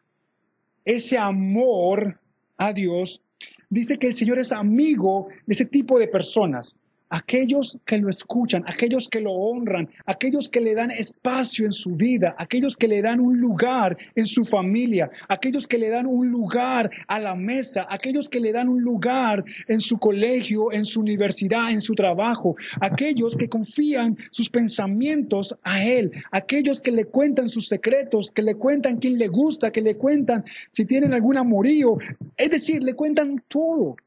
ese 0.83 1.17
amor 1.17 2.19
a 2.57 2.73
Dios, 2.73 3.21
dice 3.69 3.97
que 3.97 4.07
el 4.07 4.15
Señor 4.15 4.39
es 4.39 4.51
amigo 4.51 5.29
de 5.45 5.53
ese 5.53 5.65
tipo 5.65 5.97
de 5.97 6.09
personas 6.09 6.75
aquellos 7.11 7.77
que 7.85 7.97
lo 7.97 8.09
escuchan, 8.09 8.63
aquellos 8.65 9.07
que 9.07 9.21
lo 9.21 9.31
honran, 9.31 9.87
aquellos 10.05 10.49
que 10.49 10.61
le 10.61 10.73
dan 10.73 10.91
espacio 10.91 11.65
en 11.65 11.71
su 11.71 11.91
vida, 11.91 12.33
aquellos 12.37 12.75
que 12.75 12.87
le 12.87 13.01
dan 13.01 13.19
un 13.19 13.37
lugar 13.39 13.97
en 14.15 14.25
su 14.25 14.43
familia, 14.43 15.11
aquellos 15.27 15.67
que 15.67 15.77
le 15.77 15.89
dan 15.89 16.07
un 16.07 16.29
lugar 16.29 16.89
a 17.07 17.19
la 17.19 17.35
mesa, 17.35 17.85
aquellos 17.89 18.29
que 18.29 18.39
le 18.39 18.51
dan 18.51 18.69
un 18.69 18.81
lugar 18.81 19.43
en 19.67 19.81
su 19.81 19.97
colegio, 19.97 20.71
en 20.71 20.85
su 20.85 21.01
universidad, 21.01 21.71
en 21.71 21.81
su 21.81 21.93
trabajo, 21.93 22.55
aquellos 22.79 23.35
que 23.35 23.49
confían 23.49 24.17
sus 24.31 24.49
pensamientos 24.49 25.55
a 25.63 25.83
Él, 25.83 26.11
aquellos 26.31 26.81
que 26.81 26.91
le 26.91 27.05
cuentan 27.05 27.49
sus 27.49 27.67
secretos, 27.67 28.31
que 28.31 28.41
le 28.41 28.55
cuentan 28.55 28.97
quién 28.97 29.17
le 29.17 29.27
gusta, 29.27 29.71
que 29.71 29.81
le 29.81 29.95
cuentan 29.95 30.45
si 30.69 30.85
tienen 30.85 31.13
algún 31.13 31.37
amorío, 31.37 31.97
es 32.37 32.49
decir, 32.49 32.81
le 32.81 32.93
cuentan 32.93 33.43
todo. 33.49 33.97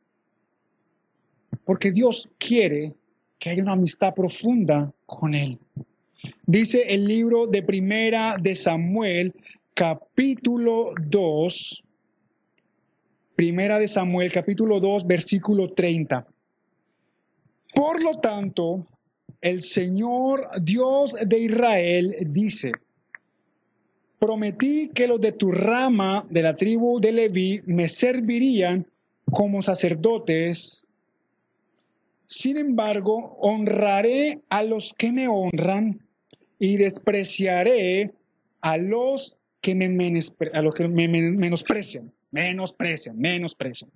Porque 1.64 1.92
Dios 1.92 2.28
quiere 2.38 2.94
que 3.38 3.50
haya 3.50 3.62
una 3.62 3.72
amistad 3.72 4.14
profunda 4.14 4.92
con 5.06 5.34
Él. 5.34 5.58
Dice 6.46 6.94
el 6.94 7.06
libro 7.06 7.46
de 7.46 7.62
Primera 7.62 8.36
de 8.40 8.56
Samuel, 8.56 9.34
capítulo 9.74 10.92
2, 11.08 11.84
Primera 13.36 13.78
de 13.78 13.88
Samuel, 13.88 14.32
capítulo 14.32 14.78
2, 14.78 15.06
versículo 15.06 15.72
30. 15.72 16.26
Por 17.74 18.02
lo 18.02 18.14
tanto, 18.20 18.86
el 19.40 19.60
Señor 19.62 20.48
Dios 20.62 21.16
de 21.26 21.38
Israel 21.40 22.14
dice, 22.28 22.72
prometí 24.18 24.88
que 24.94 25.08
los 25.08 25.20
de 25.20 25.32
tu 25.32 25.50
rama 25.50 26.24
de 26.30 26.42
la 26.42 26.56
tribu 26.56 27.00
de 27.00 27.12
Leví 27.12 27.60
me 27.66 27.88
servirían 27.88 28.86
como 29.30 29.62
sacerdotes 29.62 30.84
sin 32.26 32.56
embargo, 32.56 33.36
honraré 33.40 34.40
a 34.48 34.62
los 34.62 34.94
que 34.96 35.12
me 35.12 35.28
honran 35.28 36.00
y 36.58 36.76
despreciaré 36.76 38.12
a 38.60 38.78
los 38.78 39.36
que 39.60 39.74
me, 39.74 39.88
los 39.88 40.74
que 40.74 40.88
me 40.88 41.08
menosprecian, 41.08 42.12
menosprecian, 42.30 43.18
menosprecian. 43.18 43.90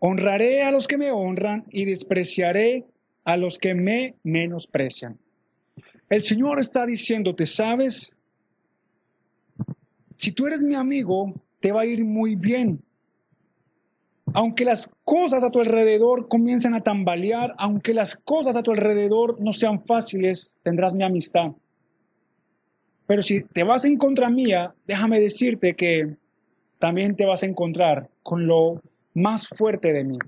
Honraré 0.00 0.62
a 0.62 0.70
los 0.70 0.86
que 0.86 0.98
me 0.98 1.10
honran 1.10 1.64
y 1.70 1.84
despreciaré 1.84 2.84
a 3.24 3.36
los 3.36 3.58
que 3.58 3.74
me 3.74 4.14
menosprecian. 4.22 5.18
El 6.08 6.22
Señor 6.22 6.58
está 6.58 6.86
diciéndote, 6.86 7.46
¿sabes? 7.46 8.12
Si 10.16 10.32
tú 10.32 10.46
eres 10.46 10.62
mi 10.62 10.74
amigo, 10.74 11.34
te 11.60 11.70
va 11.72 11.82
a 11.82 11.86
ir 11.86 12.04
muy 12.04 12.34
bien 12.34 12.82
aunque 14.34 14.64
las 14.64 14.88
cosas 15.04 15.44
a 15.44 15.50
tu 15.50 15.60
alrededor 15.60 16.28
comiencen 16.28 16.74
a 16.74 16.80
tambalear, 16.80 17.54
aunque 17.58 17.94
las 17.94 18.14
cosas 18.14 18.56
a 18.56 18.62
tu 18.62 18.72
alrededor 18.72 19.40
no 19.40 19.52
sean 19.52 19.78
fáciles, 19.78 20.54
tendrás 20.62 20.94
mi 20.94 21.04
amistad. 21.04 21.52
Pero 23.06 23.22
si 23.22 23.42
te 23.42 23.64
vas 23.64 23.84
en 23.84 23.96
contra 23.96 24.30
mía, 24.30 24.74
déjame 24.86 25.20
decirte 25.20 25.74
que 25.74 26.16
también 26.78 27.16
te 27.16 27.26
vas 27.26 27.42
a 27.42 27.46
encontrar 27.46 28.08
con 28.22 28.46
lo 28.46 28.82
más 29.14 29.48
fuerte 29.48 29.92
de 29.92 30.04
mí. 30.04 30.18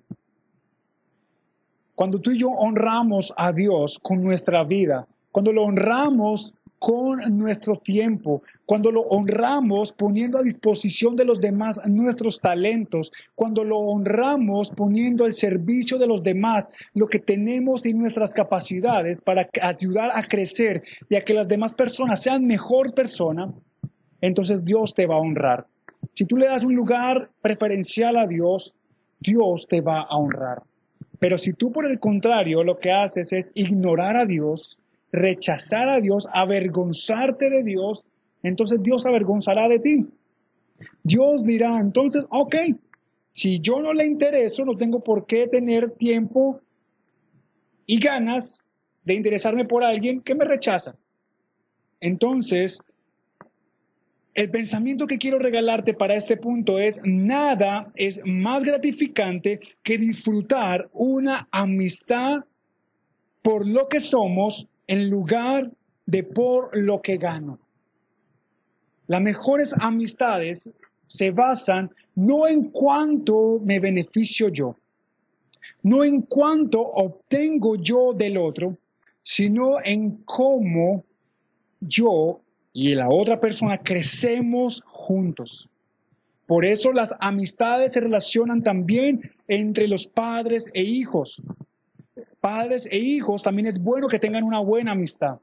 Cuando 1.95 2.19
tú 2.19 2.31
y 2.31 2.39
yo 2.39 2.49
honramos 2.49 3.33
a 3.37 3.53
Dios 3.53 3.99
con 4.01 4.23
nuestra 4.23 4.65
vida, 4.65 5.07
cuando 5.33 5.53
lo 5.53 5.65
honramos 5.65 6.55
con 6.81 7.21
nuestro 7.37 7.77
tiempo, 7.77 8.43
cuando 8.65 8.91
lo 8.91 9.03
honramos 9.03 9.93
poniendo 9.93 10.39
a 10.39 10.43
disposición 10.43 11.15
de 11.15 11.27
los 11.27 11.39
demás 11.39 11.79
nuestros 11.87 12.41
talentos, 12.41 13.13
cuando 13.35 13.63
lo 13.65 13.77
honramos 13.77 14.71
poniendo 14.71 15.27
al 15.27 15.35
servicio 15.35 15.99
de 15.99 16.07
los 16.07 16.23
demás 16.23 16.71
lo 16.95 17.07
que 17.07 17.19
tenemos 17.19 17.85
y 17.85 17.93
nuestras 17.93 18.33
capacidades 18.33 19.21
para 19.21 19.47
ayudar 19.61 20.11
a 20.15 20.23
crecer 20.23 20.83
y 21.11 21.17
a 21.17 21.23
que 21.23 21.35
las 21.35 21.49
demás 21.49 21.75
personas 21.75 22.23
sean 22.23 22.47
mejor 22.47 22.95
persona, 22.95 23.53
entonces 24.23 24.65
Dios 24.65 24.95
te 24.95 25.07
va 25.07 25.17
a 25.17 25.21
honrar. 25.21 25.67
Si 26.15 26.25
tú 26.25 26.39
le 26.39 26.47
das 26.47 26.65
un 26.65 26.75
lugar 26.75 27.29
preferencial 27.43 28.17
a 28.17 28.27
Dios, 28.27 28.73
Dios 29.21 29.67
te 29.69 29.83
va 29.83 30.01
a 30.01 30.17
honrar. 30.17 30.63
Pero 31.19 31.37
si 31.37 31.53
tú 31.53 31.71
por 31.71 31.85
el 31.85 32.01
contrario 32.01 32.65
lo 32.65 32.79
que 32.79 32.91
haces 32.91 33.35
es 33.35 33.51
ignorar 33.53 34.17
a 34.17 34.25
Dios, 34.25 34.80
rechazar 35.13 35.89
a 35.89 36.01
Dios, 36.01 36.27
avergonzarte 36.33 37.51
de 37.51 37.63
Dios, 37.63 38.05
entonces 38.43 38.79
Dios 38.83 39.07
avergonzará 39.07 39.69
de 39.69 39.79
ti. 39.79 40.07
Dios 41.03 41.45
dirá, 41.45 41.79
entonces, 41.79 42.25
ok, 42.31 42.57
si 43.33 43.61
yo 43.61 43.77
no 43.77 43.93
le 43.93 44.05
intereso, 44.05 44.65
no 44.65 44.77
tengo 44.77 45.03
por 45.03 45.27
qué 45.27 45.47
tener 45.47 45.91
tiempo 45.93 46.61
y 47.87 47.99
ganas 47.99 48.59
de 49.05 49.15
interesarme 49.15 49.65
por 49.65 49.85
alguien 49.85 50.21
que 50.21 50.35
me 50.35 50.45
rechaza. 50.45 50.97
Entonces, 52.01 52.79
el 54.35 54.51
pensamiento 54.51 55.07
que 55.07 55.19
quiero 55.19 55.39
regalarte 55.39 55.93
para 55.93 56.15
este 56.15 56.37
punto 56.37 56.79
es, 56.79 57.01
nada 57.05 57.91
es 57.97 58.21
más 58.25 58.63
gratificante 58.63 59.61
que 59.83 59.99
disfrutar 59.99 60.89
una 60.93 61.49
amistad 61.51 62.41
por 63.43 63.67
lo 63.67 63.89
que 63.89 64.01
somos 64.01 64.67
en 64.91 65.09
lugar 65.09 65.71
de 66.05 66.25
por 66.25 66.77
lo 66.77 67.01
que 67.01 67.17
gano. 67.17 67.61
Las 69.07 69.21
mejores 69.21 69.73
amistades 69.79 70.69
se 71.07 71.31
basan 71.31 71.95
no 72.17 72.49
en 72.49 72.71
cuánto 72.71 73.61
me 73.65 73.79
beneficio 73.79 74.49
yo, 74.49 74.75
no 75.85 76.03
en 76.03 76.23
cuánto 76.23 76.81
obtengo 76.81 77.77
yo 77.77 78.13
del 78.15 78.37
otro, 78.37 78.77
sino 79.23 79.77
en 79.85 80.23
cómo 80.25 81.05
yo 81.79 82.41
y 82.73 82.97
la 82.97 83.09
otra 83.09 83.41
persona 83.41 83.79
crecemos 83.79 84.83
juntos. 84.87 85.69
Por 86.47 86.65
eso 86.65 86.93
las 86.93 87.15
amistades 87.21 87.93
se 87.93 88.01
relacionan 88.01 88.65
también 88.65 89.21
entre 89.47 89.87
los 89.87 90.09
padres 90.09 90.69
e 90.75 90.83
hijos 90.83 91.41
padres 92.41 92.89
e 92.91 92.99
hijos, 92.99 93.43
también 93.43 93.67
es 93.67 93.79
bueno 93.79 94.09
que 94.09 94.19
tengan 94.19 94.45
una 94.45 94.61
buena 94.61 94.93
amistad. 94.93 95.39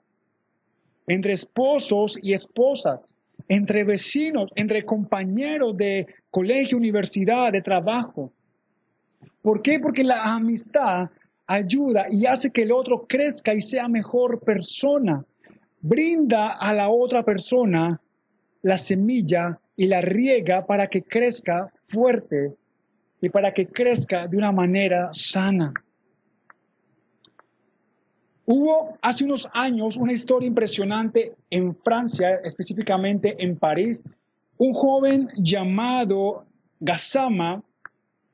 Entre 1.08 1.34
esposos 1.34 2.20
y 2.22 2.34
esposas, 2.34 3.14
entre 3.48 3.84
vecinos, 3.84 4.52
entre 4.56 4.84
compañeros 4.84 5.78
de 5.78 6.08
colegio, 6.30 6.78
universidad, 6.78 7.52
de 7.52 7.62
trabajo. 7.62 8.32
¿Por 9.42 9.62
qué? 9.62 9.80
Porque 9.80 10.04
la 10.04 10.36
amistad 10.36 11.10
ayuda 11.46 12.08
y 12.12 12.26
hace 12.26 12.50
que 12.52 12.64
el 12.64 12.72
otro 12.72 13.08
crezca 13.08 13.54
y 13.54 13.62
sea 13.62 13.88
mejor 13.88 14.42
persona. 14.42 15.24
Brinda 15.80 16.50
a 16.50 16.74
la 16.74 16.90
otra 16.90 17.24
persona 17.24 18.02
la 18.64 18.78
semilla 18.78 19.60
y 19.78 19.88
la 19.88 20.02
riega 20.02 20.66
para 20.66 20.88
que 20.88 21.04
crezca 21.04 21.72
fuerte 21.88 22.56
y 23.22 23.30
para 23.30 23.54
que 23.54 23.68
crezca 23.68 24.28
de 24.28 24.38
una 24.38 24.52
manera 24.52 25.10
sana. 25.14 25.74
Hubo 28.50 28.98
hace 29.02 29.26
unos 29.26 29.46
años 29.54 29.98
una 29.98 30.14
historia 30.14 30.48
impresionante 30.48 31.36
en 31.50 31.76
Francia, 31.84 32.36
específicamente 32.46 33.36
en 33.44 33.58
París. 33.58 34.06
Un 34.58 34.74
joven 34.74 35.28
llamado 35.36 36.46
Gassama, 36.80 37.62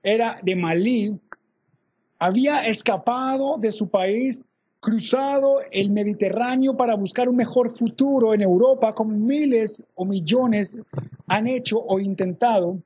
era 0.03 0.37
de 0.43 0.55
Malí, 0.55 1.19
había 2.19 2.63
escapado 2.63 3.57
de 3.57 3.71
su 3.71 3.89
país, 3.89 4.45
cruzado 4.79 5.57
el 5.71 5.89
Mediterráneo 5.89 6.77
para 6.77 6.93
buscar 6.93 7.27
un 7.27 7.35
mejor 7.35 7.71
futuro 7.71 8.35
en 8.35 8.43
Europa, 8.43 8.93
como 8.93 9.17
miles 9.17 9.83
o 9.95 10.05
millones 10.05 10.77
han 11.25 11.47
hecho 11.47 11.79
o 11.79 11.99
intentado. 11.99 12.77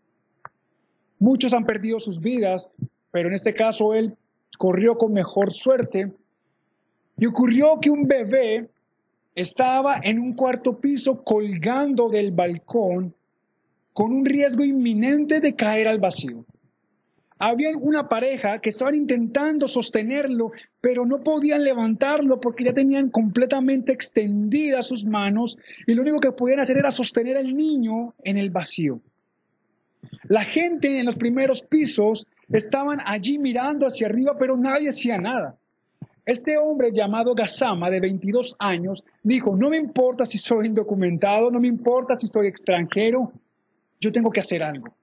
Muchos 1.20 1.54
han 1.54 1.66
perdido 1.66 2.00
sus 2.00 2.22
vidas, 2.22 2.78
pero 3.12 3.28
en 3.28 3.36
este 3.36 3.52
caso 3.52 3.94
él 3.94 4.16
corrió 4.58 4.98
con 4.98 5.12
mejor 5.12 5.52
suerte 5.52 6.14
y 7.18 7.26
ocurrió 7.26 7.80
que 7.82 7.90
un 7.90 8.08
bebé 8.08 8.70
estaba 9.36 10.00
en 10.04 10.20
un 10.20 10.34
cuarto 10.34 10.80
piso 10.80 11.24
colgando 11.24 12.10
del 12.10 12.32
balcón 12.32 13.14
con 13.94 14.14
un 14.14 14.26
riesgo 14.26 14.64
inminente 14.64 15.40
de 15.40 15.56
caer 15.56 15.88
al 15.88 16.00
vacío. 16.00 16.46
Había 17.40 17.70
una 17.80 18.10
pareja 18.10 18.60
que 18.60 18.70
estaban 18.70 18.96
intentando 18.96 19.68
sostenerlo, 19.68 20.52
pero 20.82 21.06
no 21.06 21.24
podían 21.24 21.64
levantarlo 21.64 22.40
porque 22.40 22.64
ya 22.64 22.74
tenían 22.74 23.10
completamente 23.10 23.92
extendidas 23.92 24.88
sus 24.88 25.06
manos 25.06 25.58
y 25.86 25.94
lo 25.94 26.02
único 26.02 26.20
que 26.20 26.32
podían 26.32 26.60
hacer 26.60 26.78
era 26.78 26.90
sostener 26.90 27.38
al 27.38 27.56
niño 27.56 28.16
en 28.24 28.38
el 28.38 28.50
vacío. 28.50 29.02
La 30.24 30.44
gente 30.44 31.00
en 31.00 31.06
los 31.06 31.16
primeros 31.16 31.62
pisos 31.62 32.26
estaban 32.50 33.00
allí 33.06 33.38
mirando 33.38 33.86
hacia 33.86 34.08
arriba, 34.08 34.36
pero 34.40 34.58
nadie 34.58 34.90
hacía 34.90 35.20
nada. 35.20 35.58
Este 36.28 36.58
hombre 36.58 36.92
llamado 36.94 37.34
Gazama, 37.34 37.90
de 37.90 38.02
22 38.02 38.58
años, 38.60 39.02
dijo, 39.24 39.56
no 39.56 39.70
me 39.70 39.78
importa 39.78 40.26
si 40.26 40.38
soy 40.38 40.66
indocumentado, 40.66 41.50
no 41.50 41.62
me 41.62 41.70
importa 41.70 42.18
si 42.18 42.28
soy 42.28 42.48
extranjero, 42.48 43.32
yo 44.02 44.12
tengo 44.12 44.30
que 44.30 44.42
hacer 44.42 44.62
algo. 44.62 44.94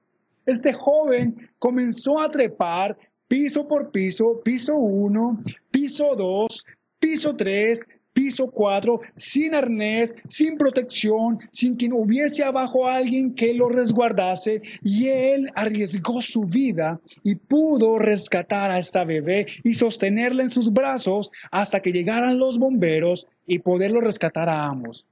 Este 0.45 0.75
joven 0.75 1.49
comenzó 1.59 2.21
a 2.21 2.31
trepar 2.31 2.99
piso 3.27 3.67
por 3.67 3.91
piso, 3.91 4.43
piso 4.45 4.77
1, 4.77 5.43
piso 5.71 6.15
2, 6.15 6.65
piso 6.99 7.35
3, 7.35 7.89
piso 8.15 8.47
4, 8.51 9.01
sin 9.17 9.55
arnés, 9.55 10.17
sin 10.29 10.57
protección, 10.57 11.39
sin 11.51 11.77
quien 11.77 11.93
hubiese 11.93 12.43
abajo 12.45 12.87
alguien 12.87 13.35
que 13.35 13.53
lo 13.53 13.69
resguardase, 13.69 14.63
y 14.83 15.09
él 15.09 15.49
arriesgó 15.55 16.23
su 16.23 16.45
vida 16.45 17.01
y 17.23 17.35
pudo 17.35 17.99
rescatar 17.99 18.71
a 18.71 18.79
esta 18.79 19.05
bebé 19.05 19.47
y 19.63 19.75
sostenerla 19.75 20.45
en 20.45 20.51
sus 20.51 20.73
brazos 20.73 21.31
hasta 21.51 21.81
que 21.81 21.93
llegaran 21.93 22.39
los 22.39 22.59
bomberos 22.59 23.27
y 23.47 23.59
poderlo 23.59 24.01
rescatar 24.01 24.49
a 24.49 24.67
ambos. 24.67 25.05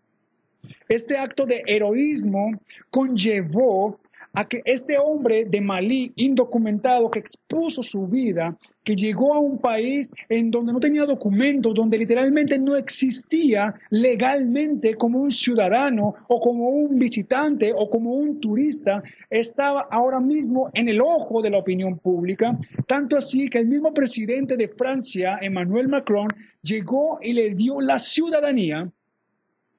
Este 0.88 1.18
acto 1.18 1.44
de 1.44 1.62
heroísmo 1.66 2.52
conllevó 2.90 3.98
a 4.34 4.48
que 4.48 4.62
este 4.64 4.98
hombre 4.98 5.44
de 5.44 5.60
Malí, 5.60 6.12
indocumentado, 6.16 7.10
que 7.10 7.18
expuso 7.18 7.82
su 7.82 8.06
vida, 8.06 8.56
que 8.84 8.96
llegó 8.96 9.34
a 9.34 9.40
un 9.40 9.58
país 9.58 10.10
en 10.28 10.50
donde 10.50 10.72
no 10.72 10.80
tenía 10.80 11.04
documentos, 11.04 11.74
donde 11.74 11.98
literalmente 11.98 12.58
no 12.58 12.76
existía 12.76 13.74
legalmente 13.90 14.94
como 14.94 15.20
un 15.20 15.30
ciudadano 15.30 16.14
o 16.28 16.40
como 16.40 16.68
un 16.68 16.98
visitante 16.98 17.72
o 17.76 17.88
como 17.88 18.14
un 18.14 18.40
turista, 18.40 19.02
estaba 19.30 19.86
ahora 19.90 20.20
mismo 20.20 20.70
en 20.74 20.88
el 20.88 21.00
ojo 21.00 21.42
de 21.42 21.50
la 21.50 21.58
opinión 21.58 21.98
pública, 21.98 22.58
tanto 22.86 23.16
así 23.16 23.48
que 23.48 23.58
el 23.58 23.68
mismo 23.68 23.94
presidente 23.94 24.56
de 24.56 24.68
Francia, 24.68 25.38
Emmanuel 25.40 25.88
Macron, 25.88 26.28
llegó 26.62 27.18
y 27.20 27.32
le 27.32 27.50
dio 27.54 27.80
la 27.80 27.98
ciudadanía 27.98 28.90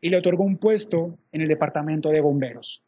y 0.01 0.09
le 0.09 0.17
otorgó 0.17 0.43
un 0.43 0.57
puesto 0.57 1.17
en 1.31 1.41
el 1.41 1.47
departamento 1.47 2.09
de 2.09 2.21
bomberos. 2.21 2.83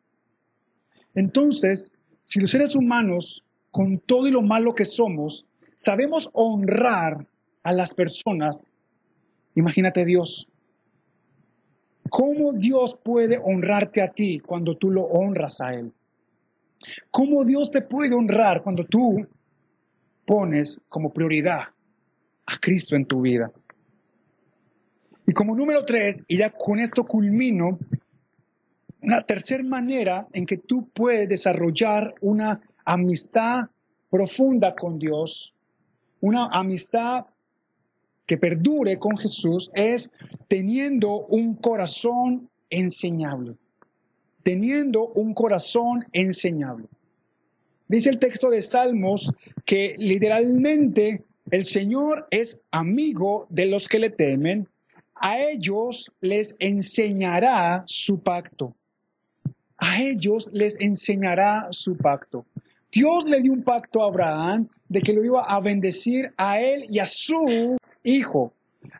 Entonces, 1.13 1.91
si 2.25 2.39
los 2.39 2.51
seres 2.51 2.75
humanos, 2.75 3.43
con 3.71 3.99
todo 3.99 4.27
y 4.27 4.31
lo 4.31 4.41
malo 4.41 4.75
que 4.75 4.85
somos, 4.85 5.45
sabemos 5.75 6.29
honrar 6.33 7.27
a 7.63 7.73
las 7.73 7.93
personas, 7.93 8.65
imagínate 9.55 10.05
Dios. 10.05 10.47
¿Cómo 12.09 12.53
Dios 12.53 12.97
puede 13.03 13.39
honrarte 13.43 14.01
a 14.01 14.09
ti 14.09 14.39
cuando 14.39 14.77
tú 14.77 14.91
lo 14.91 15.03
honras 15.03 15.59
a 15.61 15.73
Él? 15.73 15.91
¿Cómo 17.11 17.43
Dios 17.45 17.71
te 17.71 17.81
puede 17.81 18.13
honrar 18.13 18.61
cuando 18.61 18.85
tú 18.85 19.25
pones 20.25 20.79
como 20.87 21.11
prioridad 21.11 21.63
a 22.45 22.57
Cristo 22.57 22.95
en 22.95 23.05
tu 23.05 23.21
vida? 23.21 23.51
Y 25.27 25.33
como 25.33 25.55
número 25.55 25.83
tres, 25.83 26.23
y 26.27 26.37
ya 26.37 26.51
con 26.51 26.77
esto 26.79 27.03
culmino, 27.03 27.79
una 29.01 29.21
tercera 29.21 29.63
manera 29.63 30.27
en 30.33 30.45
que 30.45 30.57
tú 30.57 30.87
puedes 30.89 31.27
desarrollar 31.27 32.13
una 32.21 32.61
amistad 32.85 33.65
profunda 34.11 34.75
con 34.75 34.99
Dios, 34.99 35.54
una 36.25 36.47
amistad 36.47 37.25
que 38.25 38.37
perdure 38.37 38.97
con 38.97 39.17
Jesús, 39.17 39.69
es 39.75 40.09
teniendo 40.47 41.25
un 41.27 41.55
corazón 41.55 42.49
enseñable. 42.69 43.55
Teniendo 44.43 45.07
un 45.09 45.33
corazón 45.33 46.05
enseñable. 46.13 46.87
Dice 47.87 48.09
el 48.09 48.17
texto 48.17 48.49
de 48.49 48.61
Salmos 48.63 49.31
que 49.65 49.95
literalmente 49.99 51.23
el 51.51 51.65
Señor 51.65 52.27
es 52.31 52.57
amigo 52.71 53.45
de 53.49 53.67
los 53.67 53.87
que 53.87 53.99
le 53.99 54.09
temen, 54.09 54.67
a 55.13 55.39
ellos 55.39 56.11
les 56.21 56.55
enseñará 56.59 57.83
su 57.85 58.19
pacto 58.19 58.75
a 59.77 60.01
ellos 60.01 60.49
les 60.53 60.79
enseñará 60.79 61.67
su 61.71 61.97
pacto. 61.97 62.45
Dios 62.91 63.25
le 63.25 63.41
dio 63.41 63.53
un 63.53 63.63
pacto 63.63 64.01
a 64.01 64.07
Abraham 64.07 64.67
de 64.89 65.01
que 65.01 65.13
lo 65.13 65.23
iba 65.23 65.41
a 65.43 65.59
bendecir 65.61 66.33
a 66.37 66.59
él 66.59 66.85
y 66.89 66.99
a 66.99 67.05
su 67.05 67.77
hijo. 68.03 68.53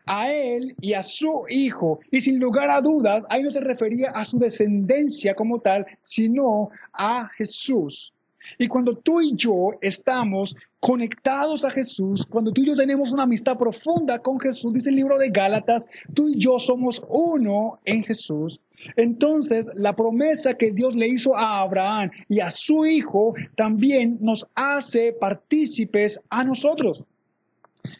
A 0.06 0.32
él 0.32 0.74
y 0.80 0.94
a 0.94 1.02
su 1.02 1.44
hijo. 1.48 2.00
Y 2.10 2.20
sin 2.20 2.38
lugar 2.38 2.70
a 2.70 2.80
dudas, 2.80 3.24
ahí 3.28 3.42
no 3.42 3.50
se 3.50 3.60
refería 3.60 4.10
a 4.10 4.24
su 4.24 4.38
descendencia 4.38 5.34
como 5.34 5.60
tal, 5.60 5.86
sino 6.02 6.70
a 6.92 7.28
Jesús. 7.36 8.12
Y 8.58 8.68
cuando 8.68 8.96
tú 8.96 9.20
y 9.20 9.34
yo 9.34 9.72
estamos 9.80 10.56
conectados 10.80 11.64
a 11.64 11.70
Jesús, 11.70 12.24
cuando 12.28 12.52
tú 12.52 12.62
y 12.62 12.68
yo 12.68 12.74
tenemos 12.74 13.10
una 13.10 13.24
amistad 13.24 13.58
profunda 13.58 14.18
con 14.20 14.38
Jesús, 14.38 14.72
dice 14.72 14.90
el 14.90 14.96
libro 14.96 15.18
de 15.18 15.30
Gálatas, 15.30 15.86
tú 16.14 16.28
y 16.28 16.38
yo 16.38 16.58
somos 16.58 17.02
uno 17.08 17.80
en 17.84 18.04
Jesús. 18.04 18.60
Entonces, 18.96 19.70
la 19.74 19.94
promesa 19.94 20.54
que 20.54 20.70
Dios 20.70 20.94
le 20.94 21.08
hizo 21.08 21.36
a 21.36 21.62
Abraham 21.62 22.10
y 22.28 22.40
a 22.40 22.50
su 22.50 22.84
hijo 22.84 23.34
también 23.56 24.18
nos 24.20 24.46
hace 24.54 25.12
partícipes 25.12 26.20
a 26.30 26.44
nosotros. 26.44 27.02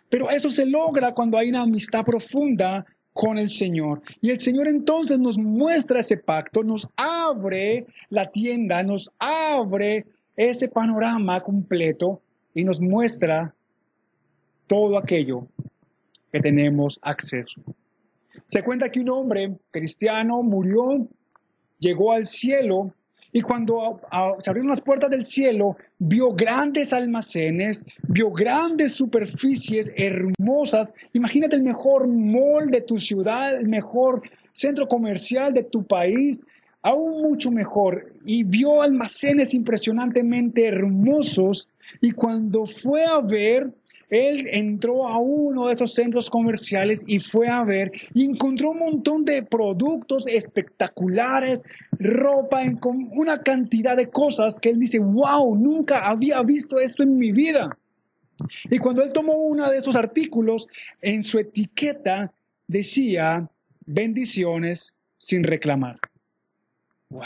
Pero 0.09 0.31
eso 0.31 0.51
se 0.51 0.67
logra 0.67 1.13
cuando 1.13 1.39
hay 1.39 1.49
una 1.49 1.63
amistad 1.63 2.05
profunda 2.05 2.85
con 3.13 3.39
el 3.39 3.49
Señor. 3.49 4.03
Y 4.21 4.31
el 4.31 4.39
Señor 4.39 4.69
entonces 4.69 5.19
nos 5.19 5.39
muestra 5.39 6.01
ese 6.01 6.19
pacto, 6.19 6.63
nos 6.63 6.87
abre 6.97 7.87
la 8.11 8.31
tienda, 8.31 8.83
nos 8.83 9.11
abre 9.19 10.05
ese 10.37 10.69
panorama 10.69 11.41
completo 11.41 12.21
y 12.55 12.63
nos 12.63 12.81
muestra 12.81 13.55
todo 14.67 14.99
aquello 14.99 15.47
que 16.33 16.41
tenemos 16.41 16.99
acceso. 17.03 17.63
Se 18.47 18.63
cuenta 18.63 18.91
que 18.91 19.01
un 19.01 19.11
hombre 19.11 19.57
cristiano 19.71 20.43
murió, 20.43 21.09
llegó 21.79 22.13
al 22.13 22.27
cielo 22.27 22.93
y 23.37 23.43
cuando 23.43 24.01
se 24.41 24.49
abrieron 24.49 24.71
las 24.71 24.81
puertas 24.81 25.11
del 25.11 25.23
cielo, 25.23 25.77
vio 25.99 26.33
grandes 26.33 26.95
almacenes, 26.95 27.85
vio 28.09 28.31
grandes 28.31 28.95
superficies 28.95 29.93
hermosas. 29.95 30.95
Imagínate 31.13 31.57
el 31.57 31.63
mejor 31.63 32.09
mall 32.09 32.69
de 32.69 32.81
tu 32.81 32.99
ciudad, 32.99 33.55
el 33.55 33.69
mejor 33.69 34.23
centro 34.53 34.89
comercial 34.89 35.53
de 35.53 35.65
tu 35.65 35.85
país, 35.85 36.43
aún 36.81 37.21
mucho 37.21 37.51
mejor. 37.51 38.11
Y 38.25 38.45
vio 38.45 38.81
almacenes 38.81 39.53
impresionantemente 39.53 40.67
hermosos. 40.67 41.69
Y 42.01 42.13
cuando 42.13 42.65
fue 42.65 43.05
a 43.05 43.21
ver, 43.21 43.71
él 44.09 44.47
entró 44.51 45.07
a 45.07 45.19
uno 45.19 45.67
de 45.67 45.75
esos 45.75 45.95
centros 45.95 46.31
comerciales 46.31 47.03
y 47.07 47.19
fue 47.19 47.49
a 47.49 47.65
ver 47.65 47.91
y 48.15 48.25
encontró 48.25 48.71
un 48.71 48.79
montón 48.79 49.25
de 49.25 49.43
productos 49.43 50.27
espectaculares, 50.27 51.63
ropa, 51.99 52.63
con 52.81 53.11
una 53.13 53.43
cantidad 53.43 53.97
de 53.97 54.09
cosas 54.09 54.59
que 54.61 54.71
él 54.71 54.79
dice, 54.79 55.01
wow, 55.01 55.57
nunca 55.57 56.09
había 56.09 56.43
visto 56.43 56.79
esto 56.79 57.03
en 57.03 57.17
mi 57.17 57.33
vida. 57.33 57.77
Y 58.71 58.79
cuando 58.79 59.03
él 59.03 59.13
tomó 59.13 59.35
uno 59.35 59.69
de 59.71 59.79
esos 59.79 59.97
artículos, 59.97 60.69
en 61.01 61.25
su 61.25 61.39
etiqueta 61.39 62.33
decía, 62.69 63.49
bendiciones 63.87 64.93
sin 65.19 65.43
reclamar. 65.43 65.99
Wow. 67.09 67.23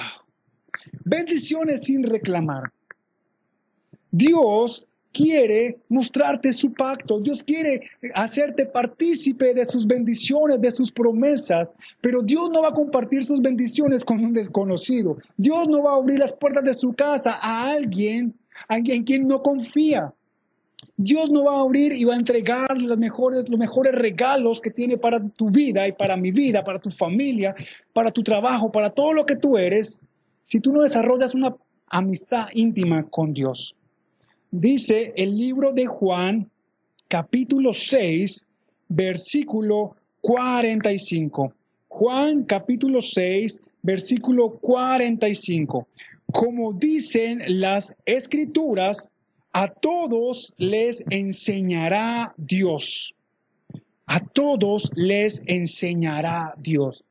Bendiciones 1.05 1.85
sin 1.85 2.05
reclamar. 2.05 2.73
Dios 4.13 4.87
quiere 5.13 5.79
mostrarte 5.89 6.53
su 6.53 6.73
pacto, 6.73 7.21
Dios 7.21 7.43
quiere 7.43 7.83
hacerte 8.15 8.67
partícipe 8.67 9.55
de 9.55 9.65
sus 9.65 9.87
bendiciones, 9.87 10.61
de 10.61 10.71
sus 10.71 10.93
promesas, 10.93 11.75
pero 12.01 12.23
Dios 12.23 12.51
no 12.53 12.63
va 12.63 12.69
a 12.69 12.75
compartir 12.75 13.25
sus 13.25 13.41
bendiciones 13.41 14.05
con 14.05 14.25
un 14.25 14.33
desconocido. 14.33 15.19
Dios 15.37 15.69
no 15.69 15.83
va 15.83 15.93
a 15.93 15.97
abrir 15.97 16.19
las 16.19 16.33
puertas 16.33 16.65
de 16.65 16.75
su 16.75 16.93
casa 16.93 17.37
a 17.43 17.71
alguien, 17.71 18.35
en 18.69 19.05
quien 19.05 19.27
no 19.27 19.43
confía. 19.43 20.13
Dios 20.97 21.31
no 21.31 21.45
va 21.45 21.57
a 21.57 21.63
abrir 21.63 21.93
y 21.93 22.05
va 22.05 22.15
a 22.15 22.19
entregar 22.19 22.81
los 22.81 22.97
mejores, 22.99 23.49
los 23.49 23.59
mejores 23.59 23.95
regalos 23.95 24.61
que 24.61 24.71
tiene 24.71 24.97
para 24.97 25.21
tu 25.31 25.51
vida 25.51 25.89
y 25.89 25.93
para 25.93 26.17
mi 26.17 26.31
vida, 26.31 26.63
para 26.63 26.79
tu 26.79 26.91
familia, 26.91 27.55
para 27.93 28.11
tu 28.11 28.23
trabajo, 28.23 28.71
para 28.71 28.91
todo 28.91 29.13
lo 29.13 29.27
que 29.27 29.37
tú 29.37 29.59
eres, 29.59 30.01
si 30.45 30.61
tú 30.61 30.73
no 30.73 30.83
desarrollas 30.83 31.35
una 31.35 31.55
amistad 31.89 32.49
íntima 32.53 33.03
con 33.09 33.33
Dios 33.33 33.75
dice 34.51 35.13
el 35.17 35.37
libro 35.37 35.73
de 35.73 35.87
Juan, 35.87 36.51
capítulo 37.09 37.73
6, 37.73 38.45
versículo 38.89 39.97
45. 40.21 41.53
Juan 41.89 42.45
capítulo 42.45 43.01
6, 43.01 43.61
versículo 43.83 44.59
45. 44.61 45.89
Como 46.33 46.73
dicen 46.73 47.43
las 47.47 47.95
escrituras, 48.05 49.11
a 49.53 49.69
todos 49.69 50.53
les 50.57 51.05
enseñará 51.11 52.33
Dios. 52.37 53.15
A 54.07 54.21
todos 54.21 54.91
les 54.95 55.43
enseñará 55.47 56.55
Dios. 56.59 57.05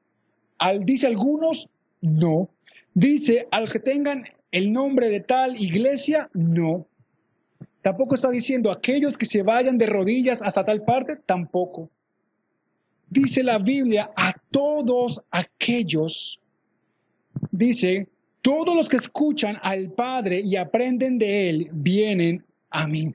Al, 0.58 0.86
dice 0.86 1.08
algunos, 1.08 1.68
no. 2.02 2.50
Dice, 2.94 3.48
al 3.52 3.72
que 3.72 3.80
tengan 3.80 4.24
el 4.52 4.72
nombre 4.72 5.10
de 5.10 5.20
tal 5.20 5.56
iglesia, 5.62 6.30
no. 6.34 6.86
Tampoco 7.82 8.16
está 8.16 8.30
diciendo 8.30 8.72
aquellos 8.72 9.18
que 9.18 9.26
se 9.26 9.42
vayan 9.42 9.78
de 9.78 9.86
rodillas 9.86 10.42
hasta 10.42 10.66
tal 10.66 10.84
parte, 10.84 11.16
tampoco. 11.16 11.90
Dice 13.10 13.42
la 13.44 13.58
Biblia 13.58 14.12
a 14.16 14.34
todos 14.52 15.22
aquellos, 15.32 16.40
dice, 17.52 18.08
todos 18.42 18.76
los 18.76 18.90
que 18.90 18.98
escuchan 18.98 19.58
al 19.62 19.92
Padre 19.92 20.42
y 20.44 20.56
aprenden 20.56 21.18
de 21.18 21.50
Él, 21.50 21.70
vienen 21.72 22.46
a 22.70 22.88
mí. 22.88 23.14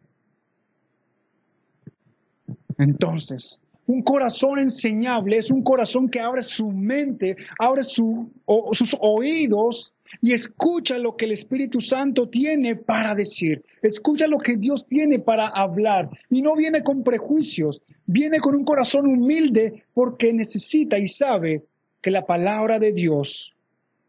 Entonces, 2.79 3.61
un 3.87 4.03
corazón 4.03 4.59
enseñable 4.59 5.37
es 5.37 5.51
un 5.51 5.63
corazón 5.63 6.09
que 6.09 6.21
abre 6.21 6.43
su 6.43 6.71
mente, 6.73 7.37
abre 7.59 7.85
sus 7.85 8.97
oídos 8.99 9.93
y 10.25 10.33
escucha 10.33 10.97
lo 10.97 11.17
que 11.17 11.27
el 11.27 11.33
Espíritu 11.33 11.83
Santo 11.83 12.31
tiene 12.31 12.77
para 12.77 13.15
decir. 13.15 13.63
Escucha 13.83 14.27
lo 14.27 14.39
que 14.39 14.57
Dios 14.57 14.87
tiene 14.87 15.19
para 15.19 15.49
hablar. 15.49 16.09
Y 16.31 16.41
no 16.41 16.57
viene 16.57 16.83
con 16.83 17.05
prejuicios, 17.05 17.83
viene 18.07 18.41
con 18.41 18.57
un 18.57 18.65
corazón 18.65 19.07
humilde 19.07 19.85
porque 19.93 20.33
necesita 20.33 20.99
y 20.99 21.09
sabe 21.09 21.67
que 22.01 22.11
la 22.11 22.25
palabra 22.25 22.79
de 22.79 22.93
Dios 22.93 23.53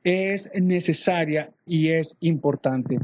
es 0.06 0.50
necesaria 0.54 1.52
y 1.66 1.90
es 1.90 2.16
importante. 2.22 2.98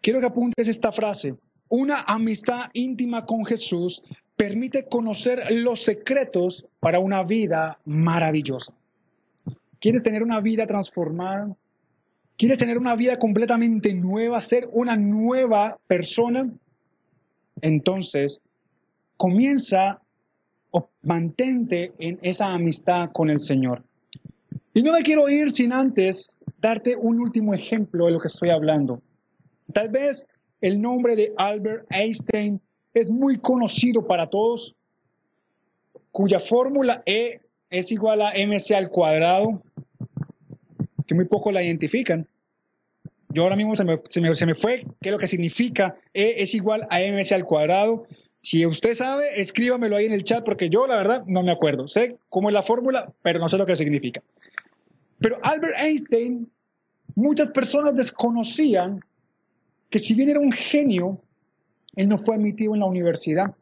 Quiero 0.00 0.20
que 0.20 0.26
apuntes 0.26 0.68
esta 0.68 0.90
frase. 0.90 1.34
Una 1.68 2.00
amistad 2.00 2.70
íntima 2.72 3.26
con 3.26 3.44
Jesús 3.44 4.00
permite 4.36 4.86
conocer 4.86 5.42
los 5.52 5.82
secretos 5.82 6.64
para 6.80 6.98
una 6.98 7.24
vida 7.24 7.78
maravillosa. 7.84 8.72
¿Quieres 9.84 10.02
tener 10.02 10.22
una 10.22 10.40
vida 10.40 10.66
transformada? 10.66 11.54
¿Quieres 12.38 12.56
tener 12.56 12.78
una 12.78 12.96
vida 12.96 13.18
completamente 13.18 13.92
nueva, 13.92 14.40
ser 14.40 14.66
una 14.72 14.96
nueva 14.96 15.78
persona? 15.86 16.50
Entonces, 17.60 18.40
comienza 19.18 20.00
o 20.70 20.88
mantente 21.02 21.92
en 21.98 22.18
esa 22.22 22.54
amistad 22.54 23.10
con 23.12 23.28
el 23.28 23.38
Señor. 23.38 23.84
Y 24.72 24.82
no 24.82 24.92
me 24.92 25.02
quiero 25.02 25.28
ir 25.28 25.50
sin 25.50 25.70
antes 25.70 26.38
darte 26.62 26.96
un 26.96 27.20
último 27.20 27.52
ejemplo 27.52 28.06
de 28.06 28.12
lo 28.12 28.20
que 28.20 28.28
estoy 28.28 28.48
hablando. 28.48 29.02
Tal 29.70 29.90
vez 29.90 30.26
el 30.62 30.80
nombre 30.80 31.14
de 31.14 31.34
Albert 31.36 31.84
Einstein 31.90 32.58
es 32.94 33.10
muy 33.10 33.36
conocido 33.36 34.06
para 34.06 34.30
todos, 34.30 34.74
cuya 36.10 36.40
fórmula 36.40 37.02
E 37.04 37.42
es 37.68 37.92
igual 37.92 38.22
a 38.22 38.32
mc 38.34 38.74
al 38.74 38.88
cuadrado, 38.88 39.62
que 41.06 41.14
muy 41.14 41.26
poco 41.26 41.52
la 41.52 41.62
identifican. 41.62 42.26
Yo 43.30 43.42
ahora 43.42 43.56
mismo 43.56 43.74
se 43.74 43.84
me, 43.84 44.00
se 44.08 44.46
me, 44.46 44.54
fue 44.54 44.86
qué 45.00 45.08
es 45.08 45.12
lo 45.12 45.18
que 45.18 45.26
significa 45.26 45.96
E 46.12 46.36
es 46.38 46.54
igual 46.54 46.82
a 46.90 47.00
mc 47.00 47.32
al 47.32 47.44
cuadrado. 47.44 48.06
Si 48.42 48.64
usted 48.64 48.94
sabe, 48.94 49.24
escríbamelo 49.40 49.96
ahí 49.96 50.06
en 50.06 50.12
el 50.12 50.22
chat 50.22 50.44
porque 50.44 50.68
yo 50.68 50.86
la 50.86 50.96
verdad 50.96 51.24
no 51.26 51.42
me 51.42 51.50
acuerdo. 51.50 51.88
Sé 51.88 52.16
cómo 52.28 52.48
es 52.48 52.52
la 52.52 52.62
fórmula, 52.62 53.12
pero 53.22 53.38
no 53.40 53.48
sé 53.48 53.58
lo 53.58 53.66
que 53.66 53.74
significa. 53.74 54.22
Pero 55.18 55.36
Albert 55.42 55.74
Einstein, 55.80 56.48
muchas 57.14 57.50
personas 57.50 57.96
desconocían 57.96 59.00
que 59.90 59.98
si 59.98 60.14
bien 60.14 60.28
era 60.28 60.40
un 60.40 60.52
genio, 60.52 61.20
él 61.96 62.08
no 62.08 62.18
fue 62.18 62.36
admitido 62.36 62.74
en 62.74 62.80
la 62.80 62.86
universidad. 62.86 63.54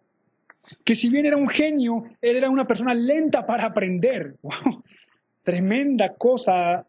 Que 0.84 0.94
si 0.94 1.08
bien 1.08 1.26
era 1.26 1.36
un 1.36 1.48
genio, 1.48 2.04
él 2.20 2.36
era 2.36 2.50
una 2.50 2.66
persona 2.66 2.94
lenta 2.94 3.46
para 3.46 3.64
aprender. 3.64 4.36
Tremenda 5.44 6.14
cosa 6.14 6.86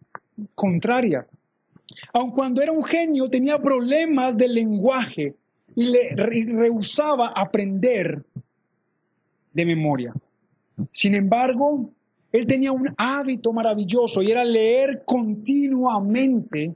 contraria. 0.56 1.28
Aun 2.14 2.32
cuando 2.32 2.62
era 2.62 2.72
un 2.72 2.84
genio, 2.84 3.30
tenía 3.30 3.60
problemas 3.60 4.38
de 4.38 4.48
lenguaje 4.48 5.36
y 5.76 5.86
le 5.86 6.16
rehusaba 6.16 7.28
aprender 7.36 8.24
de 9.54 9.66
memoria. 9.66 10.14
Sin 10.92 11.14
embargo, 11.14 11.92
él 12.32 12.48
tenía 12.48 12.72
un 12.72 12.88
hábito 12.98 13.54
maravilloso 13.54 14.22
y 14.22 14.32
era 14.32 14.44
leer 14.44 15.04
continuamente 15.06 16.76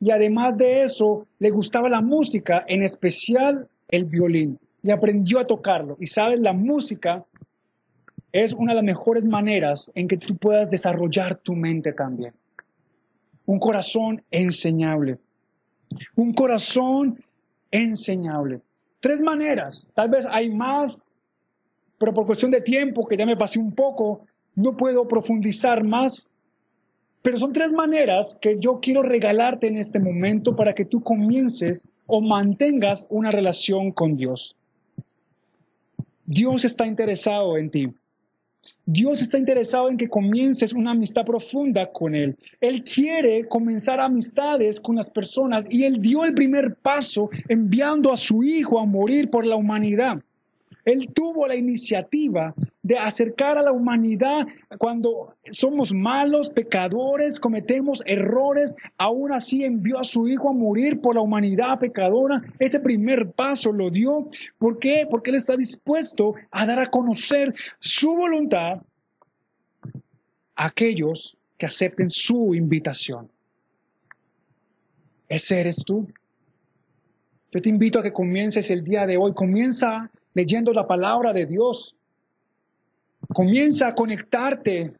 y 0.00 0.10
además 0.10 0.56
de 0.56 0.82
eso 0.82 1.26
le 1.38 1.50
gustaba 1.50 1.88
la 1.88 2.00
música, 2.00 2.64
en 2.66 2.82
especial 2.82 3.68
el 3.88 4.06
violín 4.06 4.58
y 4.82 4.90
aprendió 4.90 5.38
a 5.38 5.44
tocarlo. 5.44 5.96
Y 6.00 6.06
sabes, 6.06 6.40
la 6.40 6.54
música 6.54 7.24
es 8.32 8.54
una 8.54 8.72
de 8.72 8.76
las 8.76 8.84
mejores 8.84 9.24
maneras 9.24 9.90
en 9.94 10.08
que 10.08 10.16
tú 10.16 10.36
puedas 10.36 10.70
desarrollar 10.70 11.34
tu 11.34 11.54
mente 11.54 11.92
también. 11.92 12.32
Un 13.50 13.58
corazón 13.58 14.22
enseñable. 14.30 15.18
Un 16.14 16.32
corazón 16.34 17.20
enseñable. 17.72 18.60
Tres 19.00 19.20
maneras, 19.20 19.88
tal 19.92 20.08
vez 20.08 20.24
hay 20.30 20.54
más, 20.54 21.12
pero 21.98 22.14
por 22.14 22.26
cuestión 22.26 22.52
de 22.52 22.60
tiempo, 22.60 23.08
que 23.08 23.16
ya 23.16 23.26
me 23.26 23.36
pasé 23.36 23.58
un 23.58 23.72
poco, 23.72 24.24
no 24.54 24.76
puedo 24.76 25.08
profundizar 25.08 25.82
más. 25.82 26.30
Pero 27.22 27.38
son 27.38 27.52
tres 27.52 27.72
maneras 27.72 28.38
que 28.40 28.56
yo 28.60 28.78
quiero 28.80 29.02
regalarte 29.02 29.66
en 29.66 29.78
este 29.78 29.98
momento 29.98 30.54
para 30.54 30.72
que 30.72 30.84
tú 30.84 31.02
comiences 31.02 31.84
o 32.06 32.22
mantengas 32.22 33.04
una 33.08 33.32
relación 33.32 33.90
con 33.90 34.16
Dios. 34.16 34.54
Dios 36.24 36.64
está 36.64 36.86
interesado 36.86 37.58
en 37.58 37.68
ti. 37.68 37.92
Dios 38.86 39.20
está 39.20 39.38
interesado 39.38 39.88
en 39.88 39.96
que 39.96 40.08
comiences 40.08 40.72
una 40.72 40.92
amistad 40.92 41.24
profunda 41.24 41.90
con 41.92 42.14
Él. 42.14 42.36
Él 42.60 42.82
quiere 42.82 43.46
comenzar 43.46 44.00
amistades 44.00 44.80
con 44.80 44.96
las 44.96 45.10
personas 45.10 45.64
y 45.70 45.84
Él 45.84 46.00
dio 46.00 46.24
el 46.24 46.34
primer 46.34 46.74
paso 46.76 47.30
enviando 47.48 48.12
a 48.12 48.16
su 48.16 48.42
Hijo 48.42 48.80
a 48.80 48.86
morir 48.86 49.30
por 49.30 49.46
la 49.46 49.56
humanidad. 49.56 50.22
Él 50.84 51.08
tuvo 51.12 51.46
la 51.46 51.56
iniciativa 51.56 52.54
de 52.82 52.98
acercar 52.98 53.58
a 53.58 53.62
la 53.62 53.72
humanidad 53.72 54.46
cuando 54.78 55.34
somos 55.50 55.92
malos, 55.92 56.48
pecadores, 56.48 57.38
cometemos 57.38 58.02
errores, 58.06 58.74
aún 58.96 59.32
así 59.32 59.64
envió 59.64 59.98
a 59.98 60.04
su 60.04 60.26
Hijo 60.28 60.50
a 60.50 60.54
morir 60.54 61.00
por 61.00 61.14
la 61.14 61.20
humanidad 61.20 61.78
pecadora. 61.78 62.42
Ese 62.58 62.80
primer 62.80 63.30
paso 63.32 63.72
lo 63.72 63.90
dio. 63.90 64.28
¿Por 64.58 64.78
qué? 64.78 65.06
Porque 65.08 65.30
Él 65.30 65.36
está 65.36 65.56
dispuesto 65.56 66.34
a 66.50 66.66
dar 66.66 66.80
a 66.80 66.86
conocer 66.86 67.54
su 67.78 68.14
voluntad 68.14 68.82
a 70.56 70.66
aquellos 70.66 71.36
que 71.58 71.66
acepten 71.66 72.10
su 72.10 72.54
invitación. 72.54 73.30
Ese 75.28 75.60
eres 75.60 75.84
tú. 75.84 76.08
Yo 77.52 77.60
te 77.60 77.68
invito 77.68 77.98
a 77.98 78.02
que 78.02 78.12
comiences 78.12 78.70
el 78.70 78.82
día 78.82 79.06
de 79.06 79.16
hoy. 79.16 79.32
Comienza 79.34 80.10
leyendo 80.40 80.72
la 80.72 80.86
palabra 80.86 81.32
de 81.34 81.44
Dios. 81.44 81.94
Comienza 83.34 83.88
a 83.88 83.94
conectarte 83.94 84.92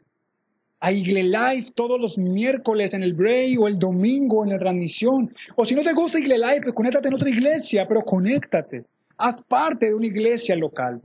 a 0.80 0.93
Igle 0.93 1.24
Live 1.24 1.66
todos 1.74 1.99
los 1.99 2.18
miércoles 2.18 2.93
en 2.93 3.03
el 3.03 3.14
break 3.14 3.59
o 3.59 3.66
el 3.66 3.78
domingo 3.78 4.45
en 4.45 4.51
la 4.51 4.59
transmisión. 4.59 5.32
O 5.57 5.64
si 5.64 5.74
no 5.74 5.82
te 5.82 5.95
gusta 5.95 6.18
Igle 6.18 6.38
Live, 6.38 6.61
pues 6.62 6.74
conéctate 6.74 7.09
en 7.09 7.14
otra 7.14 7.30
iglesia, 7.30 7.88
pero 7.88 8.03
conéctate. 8.03 8.84
Haz 9.16 9.41
parte 9.43 9.86
de 9.86 9.95
una 9.95 10.07
iglesia 10.07 10.55
local. 10.57 11.01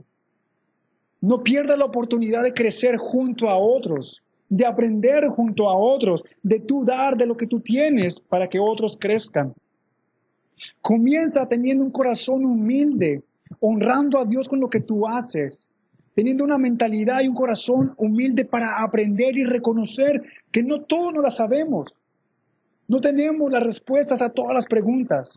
No 1.22 1.42
pierdas 1.42 1.78
la 1.78 1.86
oportunidad 1.86 2.42
de 2.42 2.52
crecer 2.52 2.96
junto 2.96 3.48
a 3.48 3.56
otros, 3.56 4.22
de 4.50 4.66
aprender 4.66 5.24
junto 5.28 5.68
a 5.68 5.76
otros, 5.76 6.22
de 6.42 6.60
tú 6.60 6.84
dar 6.84 7.16
de 7.16 7.26
lo 7.26 7.36
que 7.36 7.46
tú 7.46 7.60
tienes 7.60 8.20
para 8.20 8.46
que 8.46 8.60
otros 8.60 8.96
crezcan. 8.98 9.54
Comienza 10.82 11.48
teniendo 11.48 11.84
un 11.84 11.90
corazón 11.90 12.44
humilde, 12.44 13.22
honrando 13.60 14.18
a 14.18 14.24
Dios 14.24 14.48
con 14.48 14.60
lo 14.60 14.68
que 14.68 14.80
tú 14.80 15.06
haces, 15.06 15.70
teniendo 16.14 16.44
una 16.44 16.58
mentalidad 16.58 17.20
y 17.22 17.28
un 17.28 17.34
corazón 17.34 17.94
humilde 17.96 18.44
para 18.44 18.82
aprender 18.82 19.36
y 19.36 19.44
reconocer 19.44 20.22
que 20.50 20.62
no 20.62 20.82
todos 20.82 21.12
nos 21.12 21.22
la 21.22 21.30
sabemos. 21.30 21.94
No 22.88 23.00
tenemos 23.00 23.50
las 23.50 23.62
respuestas 23.62 24.22
a 24.22 24.30
todas 24.30 24.54
las 24.54 24.66
preguntas, 24.66 25.36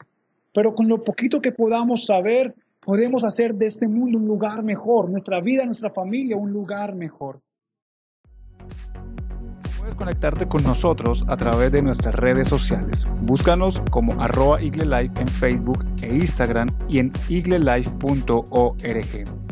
pero 0.54 0.74
con 0.74 0.88
lo 0.88 1.04
poquito 1.04 1.42
que 1.42 1.52
podamos 1.52 2.06
saber, 2.06 2.56
podemos 2.80 3.24
hacer 3.24 3.56
de 3.56 3.66
este 3.66 3.88
mundo 3.88 4.18
un 4.18 4.28
lugar 4.28 4.64
mejor, 4.64 5.10
nuestra 5.10 5.42
vida, 5.42 5.66
nuestra 5.66 5.90
familia 5.90 6.38
un 6.38 6.52
lugar 6.52 6.96
mejor. 6.96 7.42
Conectarte 10.00 10.48
con 10.48 10.64
nosotros 10.64 11.26
a 11.28 11.36
través 11.36 11.74
de 11.74 11.82
nuestras 11.82 12.16
redes 12.16 12.48
sociales. 12.48 13.06
Búscanos 13.20 13.82
como 13.92 14.14
arroba 14.24 14.62
en 14.62 15.28
Facebook 15.28 15.86
e 16.02 16.16
Instagram 16.16 16.70
y 16.88 17.00
en 17.00 17.12
iglelife.org. 17.28 19.49